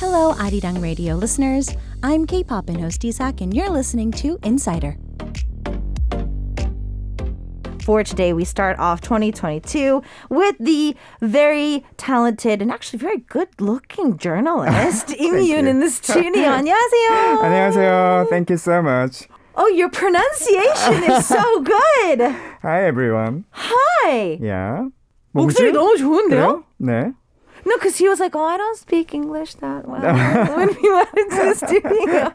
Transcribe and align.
Hello, 0.00 0.32
Arirang 0.34 0.80
Radio 0.82 1.14
listeners. 1.14 1.68
I'm 2.02 2.26
K-pop 2.26 2.68
and 2.68 2.80
host 2.80 3.04
Isak, 3.04 3.40
and 3.40 3.52
you're 3.52 3.70
listening 3.70 4.10
to 4.12 4.38
Insider. 4.42 4.96
For 7.84 8.02
today, 8.02 8.32
we 8.32 8.44
start 8.44 8.78
off 8.78 9.00
2022 9.00 10.02
with 10.28 10.56
the 10.58 10.96
very 11.20 11.84
talented 11.96 12.60
and 12.60 12.72
actually 12.72 12.98
very 12.98 13.18
good-looking 13.18 14.18
journalist 14.18 15.10
Im 15.12 15.34
Yoon 15.34 15.68
in 15.68 15.80
the 15.80 15.90
studio. 15.90 16.50
안녕하세요. 16.50 17.40
안녕하세요. 17.42 18.28
Thank 18.28 18.50
you 18.50 18.56
so 18.56 18.82
much. 18.82 19.28
Oh, 19.54 19.68
your 19.68 19.88
pronunciation 19.88 21.04
is 21.12 21.26
so 21.26 21.60
good. 21.62 22.20
Hi 22.62 22.84
everyone. 22.84 23.44
Hi. 23.52 24.38
Yeah. 24.40 24.88
목소리 25.34 25.70
너무 25.72 25.96
좋은데요? 25.96 26.28
그래요? 26.28 26.64
네. 26.78 27.12
No, 27.64 27.76
because 27.76 27.96
he 27.96 28.08
was 28.08 28.20
like, 28.20 28.36
oh, 28.36 28.44
I 28.44 28.56
don't 28.56 28.76
speak 28.78 29.12
English 29.12 29.54
that 29.56 29.88
well 29.88 30.00
when 30.56 30.68
we 30.80 30.88
went 30.92 31.10
into 31.18 31.36
the 31.36 31.54
studio. 31.54 32.30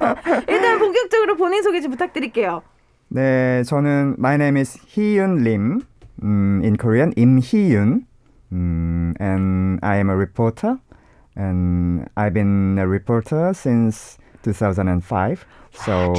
일단 0.48 0.80
본격적으로 0.80 1.38
본인 1.38 1.63
소개 1.63 1.80
좀 1.80 1.91
부탁드릴게요. 1.91 2.63
네, 3.09 3.63
저는 3.63 4.16
my 4.17 4.35
name 4.35 4.58
is 4.58 4.77
Hyun 4.94 5.44
Lim. 5.44 5.85
음, 6.23 6.62
in 6.63 6.76
Korean, 6.76 7.13
임희윤. 7.16 8.05
음, 8.52 9.13
and 9.20 9.80
I 9.81 9.98
am 9.98 10.09
a 10.09 10.16
reporter. 10.16 10.77
And 11.35 12.09
I've 12.17 12.34
been 12.34 12.77
a 12.77 12.85
reporter 12.85 13.53
since 13.53 14.17
2005. 14.44 15.45
So 15.73 16.13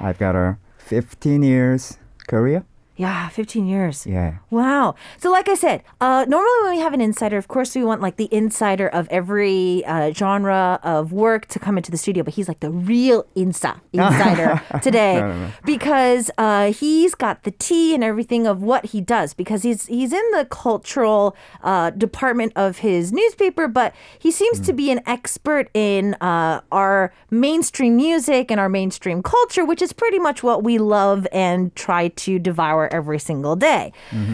I've 0.00 0.18
got 0.18 0.34
a 0.34 0.56
15 0.78 1.42
years 1.42 1.98
career. 2.26 2.64
Yeah, 2.95 3.27
15 3.29 3.65
years. 3.67 4.05
Yeah. 4.05 4.35
Wow. 4.51 4.93
So, 5.17 5.31
like 5.31 5.49
I 5.49 5.55
said, 5.55 5.81
uh, 5.99 6.25
normally 6.27 6.51
when 6.63 6.71
we 6.75 6.79
have 6.79 6.93
an 6.93 7.01
insider, 7.01 7.37
of 7.37 7.47
course, 7.47 7.73
we 7.75 7.83
want 7.83 8.01
like 8.01 8.17
the 8.17 8.29
insider 8.31 8.87
of 8.87 9.07
every 9.09 9.83
uh, 9.85 10.11
genre 10.13 10.79
of 10.83 11.11
work 11.11 11.47
to 11.47 11.57
come 11.59 11.75
into 11.77 11.89
the 11.89 11.97
studio, 11.97 12.23
but 12.23 12.35
he's 12.35 12.47
like 12.47 12.59
the 12.59 12.69
real 12.69 13.25
insa 13.35 13.79
insider 13.93 14.61
today 14.83 15.15
No, 15.15 15.27
no, 15.27 15.39
no. 15.47 15.51
because 15.65 16.29
uh, 16.37 16.71
he's 16.71 17.15
got 17.15 17.43
the 17.43 17.51
tea 17.51 17.95
and 17.95 18.03
everything 18.03 18.45
of 18.45 18.61
what 18.61 18.85
he 18.87 19.01
does 19.01 19.33
because 19.33 19.63
he's 19.63 19.87
he's 19.87 20.13
in 20.13 20.31
the 20.31 20.45
cultural 20.51 21.35
uh, 21.63 21.89
department 21.89 22.53
of 22.55 22.77
his 22.79 23.11
newspaper, 23.11 23.67
but 23.67 23.95
he 24.19 24.29
seems 24.29 24.59
to 24.59 24.71
be 24.73 24.91
an 24.91 25.01
expert 25.07 25.67
in 25.73 26.13
uh, 26.21 26.61
our 26.71 27.11
mainstream 27.31 27.95
music 27.95 28.51
and 28.51 28.59
our 28.59 28.69
mainstream 28.69 29.23
culture, 29.23 29.65
which 29.65 29.81
is 29.81 29.93
pretty 29.93 30.19
much 30.19 30.43
what 30.43 30.63
we 30.63 30.77
love 30.77 31.25
and 31.31 31.73
try 31.75 32.09
to 32.09 32.37
devour 32.37 32.82
every 32.91 33.19
single 33.19 33.55
day. 33.55 33.91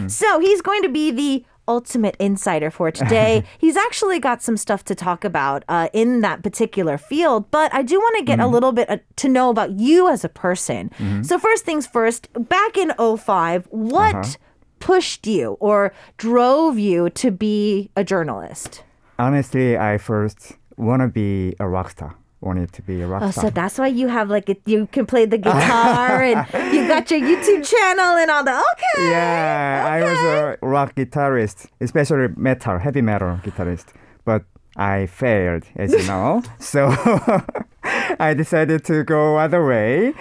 So 0.08 0.40
he's 0.40 0.62
going 0.62 0.82
to 0.82 0.88
be 0.88 1.10
the 1.10 1.44
ultimate 1.68 2.16
insider 2.18 2.68
for 2.70 2.90
today. 2.90 3.44
He's 3.58 3.76
actually 3.76 4.18
got 4.18 4.42
some 4.42 4.56
stuff 4.56 4.84
to 4.86 4.94
talk 4.94 5.24
about 5.24 5.62
uh, 5.68 5.88
in 5.92 6.20
that 6.22 6.42
particular 6.42 6.98
field, 6.98 7.48
but 7.52 7.72
I 7.72 7.82
do 7.82 7.96
want 7.98 8.18
to 8.18 8.24
get 8.24 8.40
a 8.40 8.48
little 8.48 8.72
bit 8.72 8.90
uh, 8.90 8.98
to 9.16 9.28
know 9.28 9.50
about 9.50 9.78
you 9.78 10.08
as 10.08 10.24
a 10.24 10.28
person. 10.28 10.90
So, 11.22 11.38
first 11.38 11.64
things 11.64 11.86
first, 11.86 12.28
back 12.48 12.76
in 12.76 12.92
05, 12.98 13.68
what 13.70 14.36
pushed 14.80 15.26
you 15.28 15.56
or 15.60 15.92
drove 16.16 16.76
you 16.78 17.08
to 17.10 17.30
be 17.30 17.90
a 17.94 18.02
journalist? 18.02 18.82
Honestly, 19.18 19.78
I 19.78 19.98
first 19.98 20.54
want 20.76 21.02
to 21.02 21.08
be 21.08 21.54
a 21.60 21.68
rock 21.68 21.90
star. 21.90 22.16
Wanted 22.42 22.72
to 22.72 22.82
be 22.82 23.02
a 23.02 23.06
rock 23.06 23.22
Oh, 23.22 23.30
star. 23.30 23.44
so 23.44 23.50
that's 23.50 23.78
why 23.78 23.88
you 23.88 24.08
have 24.08 24.30
like 24.30 24.48
a, 24.48 24.56
you 24.64 24.86
can 24.86 25.04
play 25.04 25.26
the 25.26 25.36
guitar 25.36 26.22
and 26.22 26.46
you 26.74 26.88
got 26.88 27.10
your 27.10 27.20
YouTube 27.20 27.62
channel 27.68 28.16
and 28.16 28.30
all 28.30 28.42
that. 28.44 28.64
Okay. 28.74 29.10
Yeah, 29.10 29.84
I 29.86 30.00
was 30.02 30.18
a 30.18 30.58
rock 30.62 30.94
guitarist, 30.94 31.66
especially 31.82 32.28
metal, 32.36 32.78
heavy 32.78 33.02
metal 33.02 33.38
guitarist. 33.44 33.88
But 34.24 34.44
I 34.76 35.04
failed, 35.06 35.64
as 35.76 35.92
you 35.92 36.02
know. 36.06 36.42
so 36.58 36.88
I 38.18 38.32
decided 38.34 38.84
to 38.86 39.04
go 39.04 39.36
other 39.36 39.64
way. 39.66 40.14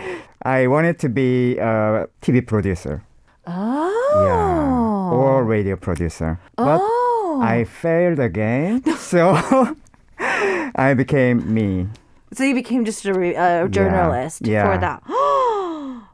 I 0.43 0.67
wanted 0.67 0.99
to 0.99 1.09
be 1.09 1.57
a 1.57 2.07
TV 2.21 2.45
producer. 2.45 3.01
Oh. 3.47 4.23
Yeah. 4.25 5.15
Or 5.17 5.37
oh. 5.39 5.39
radio 5.39 5.77
producer. 5.77 6.37
But 6.57 6.79
Oh. 6.81 7.39
I 7.41 7.63
failed 7.63 8.19
again. 8.19 8.83
So 8.97 9.33
I 10.19 10.93
became 10.97 11.53
me. 11.53 11.87
So 12.32 12.42
you 12.44 12.54
became 12.54 12.84
just 12.84 13.04
a 13.06 13.12
re- 13.14 13.36
uh, 13.36 13.68
journalist 13.68 14.46
Yeah. 14.46 14.64
for 14.66 14.78
that. 14.80 15.02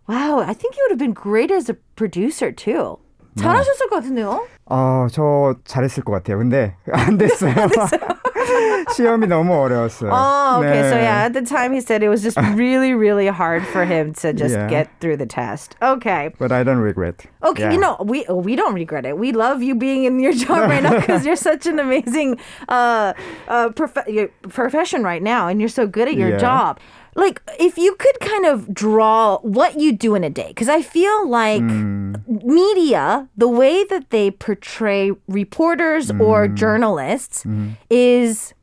wow, 0.08 0.40
I 0.44 0.52
think 0.54 0.76
you 0.76 0.82
would 0.84 0.90
have 0.92 0.98
been 0.98 1.12
great 1.14 1.50
as 1.50 1.68
a 1.70 1.76
producer 1.96 2.52
too. 2.52 2.98
잘하셨을 3.38 3.88
것 3.88 4.02
같은데요? 4.02 4.44
어, 4.66 5.06
저 5.10 5.54
잘했을 5.64 6.02
것 6.04 6.12
같아요. 6.12 6.38
근데 6.38 6.74
안 6.92 7.16
됐어요. 7.16 7.54
시험이 8.94 9.26
너무 9.26 9.54
어려웠어요. 9.54 10.10
Oh, 10.12 10.58
okay. 10.62 10.82
So 10.90 10.96
네. 10.96 11.02
yeah, 11.02 11.24
at 11.24 11.32
the 11.32 11.42
time 11.42 11.72
he 11.72 11.80
said 11.80 12.02
it 12.02 12.08
was 12.08 12.22
just 12.22 12.36
really, 12.54 12.92
really 12.94 13.26
hard 13.28 13.64
for 13.66 13.84
him 13.84 14.12
to 14.20 14.32
just 14.32 14.54
Yeah. 14.54 14.68
get 14.68 14.88
through 15.00 15.16
the 15.16 15.26
test. 15.26 15.76
Okay. 15.82 16.30
But 16.38 16.52
I 16.52 16.62
don't 16.62 16.80
regret. 16.80 17.24
Okay, 17.42 17.64
Yeah. 17.64 17.72
you 17.72 17.80
know 17.80 17.96
we 18.04 18.24
we 18.28 18.56
don't 18.56 18.74
regret 18.74 19.06
it. 19.06 19.16
We 19.18 19.32
love 19.32 19.62
you 19.62 19.74
being 19.74 20.04
in 20.04 20.18
your 20.20 20.32
job 20.32 20.68
right 20.68 20.82
now 20.82 20.98
because 21.00 21.24
you're 21.24 21.36
such 21.36 21.66
an 21.66 21.78
amazing 21.78 22.38
uh, 22.68 23.12
uh, 23.48 23.70
prof- 23.70 24.06
your 24.08 24.28
profession 24.48 25.02
right 25.02 25.22
now, 25.22 25.48
and 25.48 25.60
you're 25.60 25.68
so 25.72 25.86
good 25.86 26.08
at 26.08 26.14
your 26.14 26.30
Yeah. 26.30 26.38
job. 26.38 26.80
Like, 27.15 27.41
if 27.59 27.77
you 27.77 27.95
could 27.95 28.19
kind 28.19 28.45
of 28.45 28.73
draw 28.73 29.37
what 29.39 29.79
you 29.79 29.93
do 29.93 30.15
in 30.15 30.23
a 30.23 30.29
day, 30.29 30.49
because 30.49 30.67
I 30.69 30.81
feel 30.81 31.27
like 31.29 31.61
Mm. 31.61 32.43
media, 32.43 33.29
the 33.37 33.47
way 33.47 33.83
that 33.85 34.09
they 34.09 34.31
portray 34.31 35.11
reporters 35.27 36.11
or 36.19 36.47
Mm. 36.47 36.55
journalists, 36.55 37.43
Mm-hmm. 37.43 37.69
is 37.89 38.53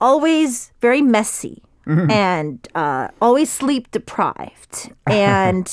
always 0.00 0.72
very 0.80 1.02
messy 1.02 1.62
Mm-hmm. 1.86 2.10
and 2.10 2.68
uh, 2.74 3.08
always 3.20 3.50
sleep 3.50 3.90
deprived 3.90 4.92
and 5.06 5.66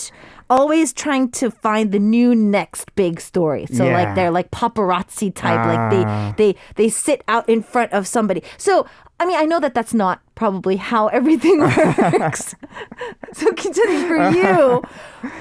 always 0.50 0.94
trying 0.94 1.30
to 1.30 1.52
find 1.52 1.92
the 1.92 2.00
new 2.00 2.34
next 2.34 2.96
big 2.96 3.20
story. 3.20 3.66
So 3.72 3.86
like 3.86 4.16
they're 4.16 4.32
like 4.32 4.50
paparazzi 4.50 5.36
type, 5.36 5.66
like 5.68 5.92
they 5.92 6.04
Ah. 6.08 6.34
they 6.38 6.56
they 6.76 6.90
sit 6.90 7.22
out 7.28 7.48
in 7.50 7.62
front 7.62 7.92
of 7.92 8.08
somebody. 8.08 8.42
So 8.58 8.88
I 9.20 9.26
mean, 9.26 9.38
I 9.38 9.46
know 9.46 9.60
that 9.60 9.74
that's 9.74 9.94
not 9.94 10.22
probably 10.36 10.76
how 10.76 11.08
everything 11.20 11.60
works. 11.60 12.56
so 13.34 13.52
Kintanin, 13.52 14.08
for 14.08 14.38
you, 14.38 14.84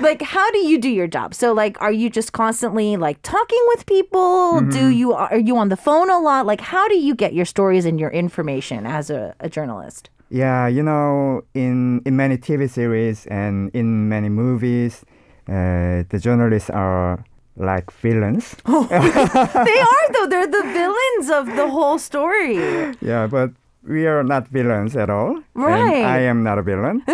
like, 0.00 0.22
how 0.22 0.50
do 0.50 0.58
you 0.58 0.78
do 0.78 0.88
your 0.88 1.06
job? 1.06 1.34
So, 1.34 1.52
like, 1.52 1.80
are 1.80 1.92
you 1.92 2.08
just 2.08 2.32
constantly 2.32 2.96
like 2.96 3.20
talking 3.22 3.62
with 3.68 3.86
people? 3.86 4.62
Do 4.62 4.88
you 4.88 5.12
are 5.12 5.38
you 5.38 5.56
on 5.56 5.68
the 5.68 5.76
phone 5.76 6.10
a 6.10 6.18
lot? 6.18 6.46
Like, 6.46 6.60
how 6.60 6.88
do 6.88 6.96
you 6.96 7.14
get 7.14 7.34
your 7.34 7.44
stories 7.44 7.84
and 7.84 8.00
your 8.00 8.10
information 8.10 8.86
as 8.86 9.10
a, 9.10 9.34
a 9.40 9.48
journalist? 9.48 10.10
Yeah, 10.30 10.66
you 10.66 10.82
know, 10.82 11.44
in 11.54 12.02
in 12.04 12.16
many 12.16 12.36
TV 12.38 12.68
series 12.68 13.26
and 13.26 13.70
in 13.74 14.08
many 14.08 14.28
movies, 14.28 15.04
uh, 15.48 16.02
the 16.08 16.18
journalists 16.18 16.70
are 16.70 17.24
like 17.56 17.90
villains. 17.92 18.56
they 18.66 18.72
are 18.72 20.06
though; 20.12 20.26
they're 20.26 20.46
the 20.46 20.66
villains 20.72 21.30
of 21.30 21.46
the 21.56 21.68
whole 21.70 21.98
story. 21.98 22.56
Yeah, 23.00 23.28
but 23.28 23.52
we 23.85 24.05
are 24.07 24.23
not 24.23 24.47
villains 24.47 24.95
at 24.95 25.09
all. 25.09 25.37
And 25.55 25.65
Right. 25.65 26.03
I 26.05 26.19
am 26.29 26.43
not 26.43 26.57
a 26.59 26.61
villain. 26.63 27.01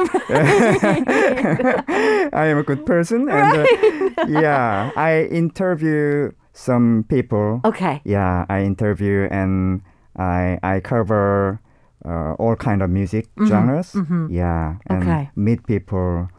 I 2.33 2.45
am 2.51 2.57
a 2.57 2.63
good 2.63 2.85
person. 2.85 3.29
And 3.29 3.57
uh, 3.57 4.25
yeah, 4.28 4.91
I 4.95 5.23
interview 5.31 6.31
some 6.53 7.05
people. 7.09 7.61
Okay. 7.66 8.01
Yeah, 8.03 8.45
I 8.50 8.63
interview 8.63 9.28
and 9.31 9.81
I 10.17 10.59
I 10.63 10.79
cover 10.81 11.59
uh, 12.05 12.33
all 12.39 12.55
kind 12.55 12.81
of 12.81 12.89
music 12.89 13.28
genres. 13.47 13.94
Yeah, 14.29 14.75
and 14.88 15.03
Mm-hmm. 15.03 15.09
Okay. 15.09 15.29
meet 15.35 15.66
people. 15.67 16.29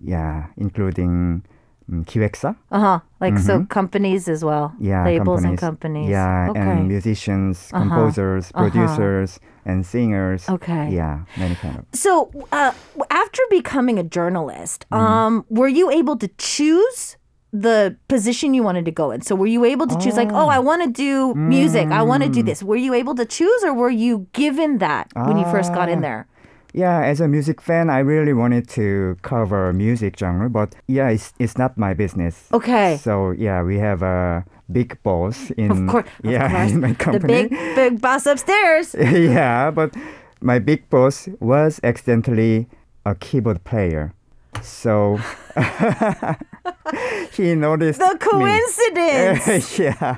Yeah, 0.00 0.46
including 0.56 1.42
um, 1.90 2.04
기획사. 2.04 2.54
Uh 2.70 2.78
huh. 2.78 2.98
Like 3.20 3.36
so, 3.38 3.64
companies 3.66 4.28
as 4.28 4.44
well. 4.44 4.68
Mm-hmm. 4.78 4.84
Yeah, 4.86 5.04
labels 5.04 5.42
and 5.42 5.58
companies. 5.58 6.06
companies. 6.06 6.10
Yeah, 6.10 6.50
Okay. 6.50 6.60
and 6.60 6.86
musicians, 6.86 7.68
Uh-huh. 7.72 7.82
composers, 7.82 8.52
Uh-huh. 8.54 8.70
producers, 8.70 9.40
and 9.65 9.85
singers. 9.85 10.47
Okay. 10.49 10.89
Yeah, 10.91 11.25
many 11.37 11.55
kind 11.55 11.79
of. 11.79 11.85
So, 11.93 12.31
uh, 12.51 12.71
after 13.09 13.41
becoming 13.49 13.97
a 13.99 14.03
journalist, 14.03 14.85
Mm-hmm. 14.91 15.03
um, 15.03 15.45
were 15.49 15.67
you 15.67 15.89
able 15.91 16.17
to 16.17 16.27
choose 16.37 17.17
the 17.51 17.95
position 18.07 18.53
you 18.53 18.63
wanted 18.63 18.85
to 18.85 18.91
go 18.91 19.11
in? 19.11 19.21
So, 19.21 19.35
were 19.35 19.47
you 19.47 19.63
able 19.65 19.87
to 19.87 19.97
choose, 19.99 20.15
like, 20.17 20.31
oh, 20.31 20.47
I 20.49 20.59
want 20.59 20.81
to 20.83 20.89
do 20.89 21.33
music, 21.35 21.87
I 21.89 22.01
want 22.01 22.23
to 22.23 22.29
Mm. 22.29 22.33
do 22.33 22.43
this? 22.43 22.63
Were 22.63 22.75
you 22.77 22.93
able 22.93 23.15
to 23.15 23.25
choose, 23.25 23.63
or 23.63 23.73
were 23.73 23.89
you 23.91 24.27
given 24.33 24.79
that 24.79 25.07
when 25.15 25.37
you 25.37 25.45
first 25.51 25.73
got 25.73 25.87
in 25.89 25.99
Ah. 25.99 26.01
there? 26.07 26.27
Yeah, 26.75 27.01
as 27.05 27.21
a 27.21 27.27
music 27.27 27.61
fan, 27.61 27.91
I 27.91 27.99
really 27.99 28.33
wanted 28.33 28.67
to 28.69 29.15
cover 29.21 29.71
music 29.73 30.17
genre, 30.17 30.49
but 30.49 30.73
yeah, 30.87 31.09
it's 31.13 31.31
it's 31.37 31.55
not 31.55 31.77
my 31.77 31.93
business. 31.93 32.49
Okay. 32.51 32.97
So 32.97 33.29
yeah, 33.37 33.61
we 33.61 33.77
have 33.77 34.01
a 34.01 34.43
big 34.71 34.97
boss 35.03 35.51
in 35.51 35.71
Of 35.71 35.87
course, 35.87 36.07
of 36.23 36.31
yeah 36.31 36.49
course. 36.51 36.71
in 36.71 36.79
my 36.81 36.93
company. 36.93 37.43
the 37.43 37.49
big, 37.49 37.75
big 37.75 38.01
boss 38.01 38.25
upstairs. 38.25 38.95
yeah, 38.99 39.71
but 39.71 39.93
my 40.41 40.59
big 40.59 40.89
boss 40.89 41.27
was 41.39 41.79
accidentally 41.83 42.67
a 43.05 43.15
keyboard 43.15 43.63
player. 43.63 44.13
So 44.61 45.19
he 47.33 47.55
noticed 47.55 47.99
The 47.99 48.17
coincidence. 48.19 49.79
yeah. 49.79 50.17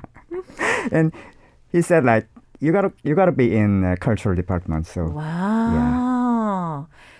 And 0.91 1.13
he 1.71 1.81
said 1.81 2.03
like, 2.05 2.27
you 2.59 2.71
gotta 2.71 2.91
you 3.03 3.15
gotta 3.15 3.31
be 3.31 3.55
in 3.55 3.83
uh, 3.83 3.95
cultural 3.99 4.35
department. 4.35 4.87
So 4.87 5.05
Wow. 5.09 6.14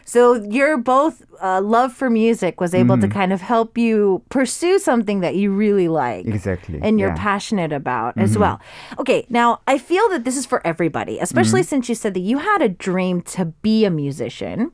So 0.07 0.35
your 0.35 0.77
both 0.77 1.23
uh, 1.41 1.61
love 1.61 1.91
for 1.91 2.09
music 2.09 2.61
was 2.61 2.73
able 2.73 2.95
Mm-hmm. 2.95 3.09
to 3.09 3.13
kind 3.19 3.33
of 3.33 3.41
help 3.41 3.75
you 3.77 4.21
pursue 4.29 4.77
something 4.79 5.19
that 5.21 5.35
you 5.35 5.49
really 5.51 5.87
like. 5.89 6.25
Exactly, 6.27 6.79
And 6.81 6.99
you're 6.99 7.09
yeah. 7.09 7.15
Mm-hmm. 7.15 7.23
passionate 7.23 7.73
about 7.73 8.15
as 8.17 8.37
well. 8.37 8.61
Okay, 8.99 9.25
now 9.29 9.59
I 9.67 9.77
feel 9.79 10.07
that 10.09 10.23
this 10.23 10.37
is 10.37 10.45
for 10.45 10.61
everybody, 10.65 11.17
especially 11.19 11.61
Mm-hmm. 11.61 11.67
since 11.69 11.89
you 11.89 11.95
said 11.95 12.13
that 12.13 12.19
you 12.21 12.37
had 12.37 12.61
a 12.61 12.69
dream 12.69 13.21
to 13.35 13.45
be 13.65 13.83
a 13.83 13.89
musician. 13.89 14.71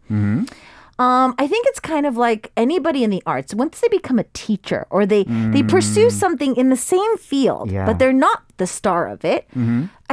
Mm-hmm. 1.01 1.12
Um, 1.31 1.36
I 1.39 1.48
think 1.48 1.65
it's 1.68 1.80
kind 1.80 2.06
of 2.06 2.15
like 2.18 2.51
anybody 2.56 3.03
in 3.03 3.09
the 3.09 3.24
arts. 3.25 3.53
Once 3.53 3.80
they 3.81 3.88
become 3.89 4.19
a 4.19 4.25
teacher 4.33 4.86
or 4.89 5.06
they 5.06 5.24
they 5.53 5.63
pursue 5.63 6.09
something 6.09 6.56
in 6.56 6.69
the 6.69 6.77
same 6.77 7.18
field, 7.18 7.69
Mm. 7.69 7.71
Yeah. 7.71 7.80
Mm-hmm. 7.80 7.86
but 7.89 8.00
they're 8.00 8.13
not 8.30 8.44
the 8.57 8.68
star 8.68 9.07
of 9.07 9.25
it. 9.25 9.48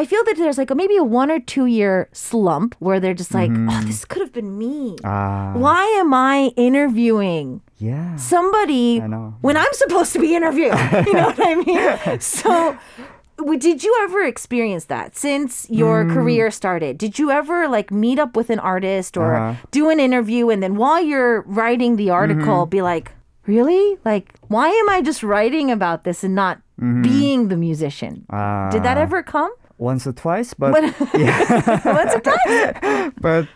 I 0.00 0.04
feel 0.06 0.22
that 0.24 0.36
there's 0.38 0.56
like 0.58 0.70
a, 0.70 0.74
maybe 0.74 0.96
a 0.96 1.04
one 1.04 1.30
or 1.30 1.40
two 1.40 1.66
year 1.66 2.08
slump 2.12 2.74
where 2.78 2.98
they're 3.00 3.14
just 3.22 3.34
like, 3.34 3.50
oh, 3.52 3.82
this 3.84 4.04
could 4.04 4.22
have 4.22 4.32
been 4.32 4.56
me. 4.56 4.96
Mm-hmm. 4.96 5.06
Ah, 5.06 5.52
Why 5.56 5.84
am 6.00 6.14
I 6.14 6.52
interviewing 6.56 7.60
yeah. 7.78 8.16
somebody 8.16 9.00
when 9.44 9.56
I'm 9.56 9.72
supposed 9.72 10.12
to 10.14 10.20
be 10.20 10.34
interviewing? 10.34 10.78
you 11.06 11.12
know 11.12 11.26
what 11.34 11.40
I 11.42 11.54
mean? 11.66 12.20
So, 12.20 12.76
did 13.58 13.84
you 13.84 13.94
ever 14.04 14.22
experience 14.24 14.86
that 14.86 15.16
since 15.16 15.66
your 15.70 16.04
Mm. 16.04 16.12
career 16.14 16.50
started? 16.50 16.98
Did 16.98 17.18
you 17.18 17.30
ever 17.30 17.68
like 17.68 17.90
meet 17.90 18.18
up 18.18 18.36
with 18.36 18.50
an 18.50 18.58
artist 18.58 19.16
or 19.16 19.34
Uh-huh. 19.34 19.54
do 19.70 19.90
an 19.90 20.00
interview 20.00 20.48
and 20.50 20.62
then 20.62 20.74
while 20.76 21.00
you're 21.02 21.42
writing 21.46 21.96
the 21.96 22.10
article, 22.10 22.66
Mm-hmm. 22.66 22.70
be 22.70 22.82
like, 22.82 23.12
really? 23.46 23.96
Like, 24.04 24.34
why 24.48 24.68
am 24.68 24.88
I 24.90 25.00
just 25.00 25.22
writing 25.22 25.70
about 25.70 26.04
this 26.04 26.24
and 26.24 26.34
not 26.34 26.58
being 27.02 27.48
the 27.48 27.56
musician? 27.56 28.24
Uh, 28.30 28.70
Did 28.70 28.82
that 28.82 28.98
ever 28.98 29.22
come? 29.22 29.50
once 29.78 30.06
or 30.06 30.12
twice, 30.12 30.54
but 30.54 30.74
yeah, 31.14 31.38
once 31.86 32.12
or 32.14 32.20
twice. 32.20 33.12
but 33.20 33.46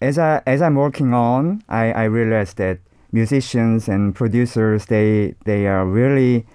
as 0.00 0.18
I 0.18 0.40
as 0.46 0.62
I'm 0.62 0.76
working 0.78 1.12
on, 1.14 1.62
I, 1.68 1.90
I 1.92 2.04
realized 2.04 2.56
that 2.58 2.78
musicians 3.12 3.88
and 3.88 4.14
producers 4.14 4.86
they 4.86 5.34
they 5.44 5.66
are 5.66 5.84
really 5.86 6.46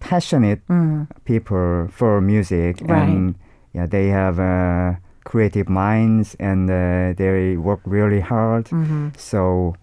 passionate 0.00 0.60
people 1.24 1.88
for 1.92 2.20
music 2.20 2.76
Mm. 2.78 2.90
Right. 2.90 3.08
and 3.08 3.34
yeah 3.72 3.86
they 3.86 4.08
have 4.08 4.38
uh, 4.40 4.98
creative 5.24 5.68
minds 5.68 6.34
and 6.40 6.68
uh, 6.70 7.12
they 7.16 7.56
work 7.56 7.80
really 7.84 8.20
hard. 8.20 8.64
Mm-hmm. 8.66 9.08
So 9.16 9.74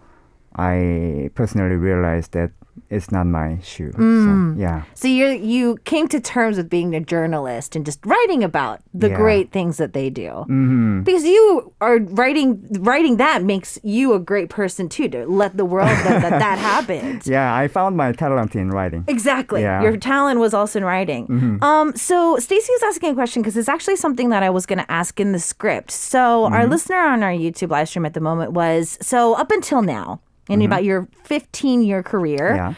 I 0.55 1.29
personally 1.35 1.75
realized 1.77 2.31
that 2.33 2.51
it's 2.89 3.11
not 3.11 3.25
my 3.27 3.59
shoe. 3.63 3.91
Mm. 3.91 4.55
So, 4.55 4.61
yeah. 4.61 4.83
So 4.93 5.07
you 5.07 5.27
you 5.27 5.77
came 5.85 6.07
to 6.09 6.19
terms 6.19 6.57
with 6.57 6.69
being 6.69 6.95
a 6.95 6.99
journalist 6.99 7.75
and 7.75 7.85
just 7.85 8.05
writing 8.05 8.43
about 8.43 8.81
the 8.93 9.09
Yeah. 9.09 9.15
great 9.17 9.51
things 9.51 9.77
that 9.77 9.93
they 9.93 10.09
do. 10.09 10.29
hmm 10.47 11.01
Because 11.03 11.23
you 11.23 11.73
are 11.81 11.97
writing 11.99 12.65
writing 12.79 13.17
that 13.17 13.43
makes 13.43 13.79
you 13.83 14.13
a 14.13 14.19
great 14.19 14.49
person 14.49 14.89
too 14.89 15.07
to 15.09 15.25
let 15.25 15.57
the 15.57 15.65
world 15.65 15.89
know 16.05 16.19
that 16.19 16.39
that 16.39 16.57
happened. 16.73 17.25
Yeah, 17.25 17.53
I 17.55 17.67
found 17.67 17.95
my 17.97 18.11
talent 18.11 18.55
in 18.55 18.69
writing. 18.71 19.03
Exactly. 19.07 19.61
Yeah. 19.61 19.81
Your 19.81 19.97
talent 19.97 20.39
was 20.39 20.53
also 20.53 20.79
in 20.79 20.85
writing. 20.85 21.59
Um, 21.61 21.95
so 21.95 22.37
Stacy 22.37 22.71
was 22.73 22.83
asking 22.83 23.11
a 23.11 23.15
question 23.15 23.41
because 23.41 23.57
it's 23.57 23.69
actually 23.69 23.95
something 23.97 24.29
that 24.29 24.43
I 24.43 24.49
was 24.49 24.65
going 24.65 24.79
to 24.79 24.91
ask 24.91 25.19
in 25.19 25.31
the 25.31 25.39
script. 25.39 25.91
So 25.91 26.45
our 26.45 26.65
listener 26.67 26.97
on 26.99 27.23
our 27.23 27.31
YouTube 27.31 27.69
live 27.71 27.87
stream 27.89 28.05
at 28.05 28.13
the 28.13 28.21
moment 28.21 28.51
was 28.53 28.97
so 29.01 29.33
up 29.35 29.51
until 29.51 29.81
now, 29.81 30.19
in 30.48 30.62
about 30.62 30.84
your 30.84 31.08
15 31.24 31.82
year 31.82 32.02
career, 32.02 32.54
Yeah. 32.56 32.74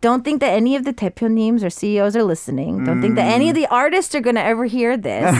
don't 0.00 0.24
think 0.24 0.40
that 0.40 0.52
any 0.52 0.74
of 0.76 0.84
the 0.84 0.92
대표님s 0.92 1.62
or 1.64 1.70
CEOs 1.70 2.16
are 2.16 2.24
listening. 2.24 2.84
Don't 2.84 3.00
think 3.00 3.14
that 3.16 3.30
any 3.32 3.48
of 3.48 3.54
the 3.54 3.66
artists 3.68 4.14
are 4.14 4.20
going 4.20 4.36
to 4.36 4.42
ever 4.42 4.64
hear 4.66 4.96
this. 4.96 5.34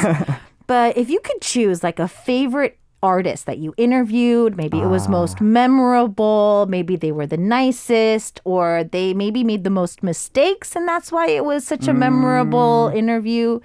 but 0.67 0.97
if 0.97 1.11
you 1.11 1.21
could 1.21 1.41
choose 1.41 1.83
like 1.83 1.99
a 1.99 2.07
favorite 2.09 2.77
artist 3.03 3.47
that 3.47 3.57
you 3.59 3.73
interviewed, 3.79 4.57
maybe 4.59 4.79
it 4.79 4.87
was 4.87 5.09
most 5.09 5.41
memorable, 5.41 6.67
maybe 6.69 6.97
they 6.97 7.11
were 7.11 7.27
the 7.27 7.39
nicest, 7.39 8.41
or 8.45 8.85
they 8.85 9.15
maybe 9.15 9.43
made 9.43 9.65
the 9.65 9.71
most 9.71 10.03
mistakes, 10.03 10.77
and 10.77 10.87
that's 10.87 11.11
why 11.11 11.27
it 11.29 11.45
was 11.45 11.67
such 11.67 11.89
a 11.89 11.95
memorable 11.95 12.93
interview. 12.95 13.59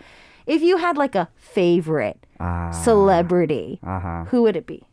If 0.47 0.61
you 0.61 0.77
had 0.77 0.95
like 0.97 1.15
a 1.15 1.27
favorite 1.35 2.25
Ah. 2.39 2.71
celebrity, 2.71 3.79
Uh-huh. 3.83 4.23
who 4.31 4.41
would 4.43 4.55
it 4.55 4.65
be? 4.65 4.83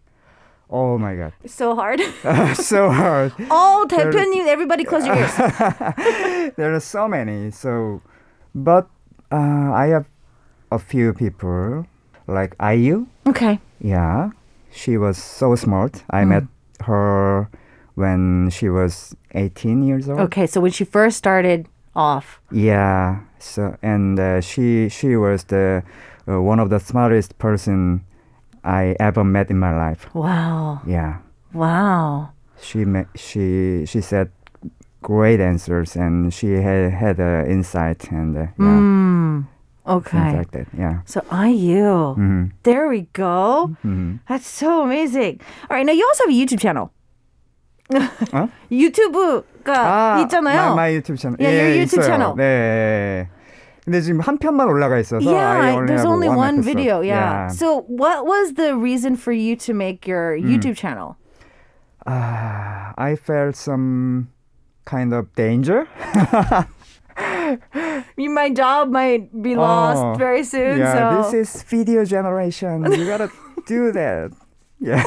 Oh 0.71 0.97
my 0.97 1.15
god. 1.17 1.33
So 1.47 1.75
hard. 1.75 2.01
so 2.57 2.91
hard. 2.91 3.33
oh, 3.51 3.87
대표님, 3.89 4.47
everybody 4.47 4.85
close 4.85 5.07
your 5.07 5.17
ears. 5.17 5.37
there 6.57 6.73
are 6.75 6.81
so 6.81 7.07
many. 7.09 7.51
So, 7.51 8.01
but 8.55 8.89
uh, 9.31 9.73
I 9.73 9.89
have 9.89 10.07
a 10.71 10.79
few 10.79 11.13
people 11.13 11.87
like 12.27 12.57
IU. 12.61 13.07
Okay. 13.27 13.61
Yeah, 13.81 14.31
she 14.71 14.97
was 14.97 15.19
so 15.19 15.55
smart. 15.57 16.05
I 16.11 16.25
met 16.25 16.45
her 16.87 17.49
when 17.95 18.49
she 18.51 18.69
was 18.71 19.15
18 19.35 19.83
years 19.83 20.09
old. 20.09 20.21
Okay, 20.21 20.47
so 20.47 20.61
when 20.61 20.71
she 20.73 20.85
first 20.85 21.19
started 21.19 21.69
off, 21.95 22.41
Yeah. 22.51 23.21
So 23.39 23.77
and 23.83 24.19
uh, 24.19 24.41
she 24.41 24.89
she 24.89 25.17
was 25.17 25.45
the 25.45 25.83
uh, 26.29 26.41
one 26.41 26.61
of 26.61 26.71
the 26.71 26.79
smartest 26.79 27.37
person 27.39 28.05
I 28.65 28.95
ever 29.01 29.25
met 29.25 29.51
in 29.51 29.59
my 29.59 29.75
life. 29.75 30.07
wow, 30.15 30.81
Yeah. 30.87 31.19
wow. 31.53 32.31
She 32.61 32.85
ma- 32.85 33.11
she 33.17 33.83
she 33.87 34.01
said 34.01 34.31
great 35.03 35.41
answers 35.41 35.97
and 35.97 36.31
she 36.33 36.63
had 36.63 36.93
had 36.95 37.19
uh, 37.19 37.43
insight 37.51 38.07
and 38.15 38.37
uh, 38.39 38.41
yeah 38.55 38.79
Mm, 38.87 39.51
things 39.83 40.07
okay. 40.07 40.37
like 40.39 40.51
that. 40.55 40.69
Yeah. 40.79 41.03
So 41.05 41.27
IU. 41.35 42.15
hmm 42.15 42.45
There 42.63 42.87
we 42.87 43.11
go. 43.13 43.75
hmm 43.83 44.23
That's 44.31 44.47
so 44.47 44.85
amazing. 44.87 45.41
All 45.69 45.75
right, 45.77 45.83
now 45.85 45.91
you 45.93 46.07
also 46.07 46.25
have 46.25 46.31
a 46.31 46.39
YouTube 46.39 46.61
channel. 46.63 46.95
어? 48.33 48.49
유튜브가 48.71 50.23
있잖아요. 50.23 50.61
아, 50.61 50.75
my, 50.75 50.87
my 50.87 50.89
YouTube 51.01 51.19
channel. 51.19 51.37
Yeah, 51.41 51.51
your 51.51 51.69
예, 51.75 51.83
YouTube 51.83 51.99
있어요. 51.99 52.07
channel. 52.07 52.35
네. 52.37 53.29
근데 53.87 54.01
지금 54.01 54.21
한 54.21 54.39
편만 54.39 54.69
올라가 54.69 54.99
있어서 54.99 55.27
yeah, 55.29 55.59
I 55.61 55.73
only 55.75 55.87
there's 55.89 56.03
have 56.03 56.11
only 56.11 56.29
one 56.29 56.59
episode. 56.59 56.65
video. 56.77 57.01
Yeah. 57.01 57.49
So, 57.49 57.83
what 57.89 58.25
was 58.27 58.55
the 58.55 58.77
reason 58.77 59.17
for 59.17 59.33
you 59.33 59.57
to 59.67 59.75
make 59.75 60.07
your 60.07 60.37
Mm. 60.39 60.47
YouTube 60.47 60.77
channel? 60.77 61.17
Uh, 62.07 62.93
I 62.97 63.17
felt 63.19 63.57
some 63.57 64.29
kind 64.85 65.13
of 65.13 65.35
danger. 65.35 65.87
You, 68.17 68.31
my 68.31 68.51
job 68.51 68.89
might 68.91 69.31
be 69.43 69.55
lost 69.55 70.01
Oh, 70.03 70.15
very 70.15 70.45
soon. 70.45 70.79
yeah, 70.79 70.95
so 70.95 71.23
this 71.23 71.35
is 71.57 71.63
video 71.65 72.05
generation. 72.05 72.87
You 72.91 73.05
gotta 73.07 73.29
do 73.67 73.93
that. 73.93 74.33
Yeah. 74.81 75.05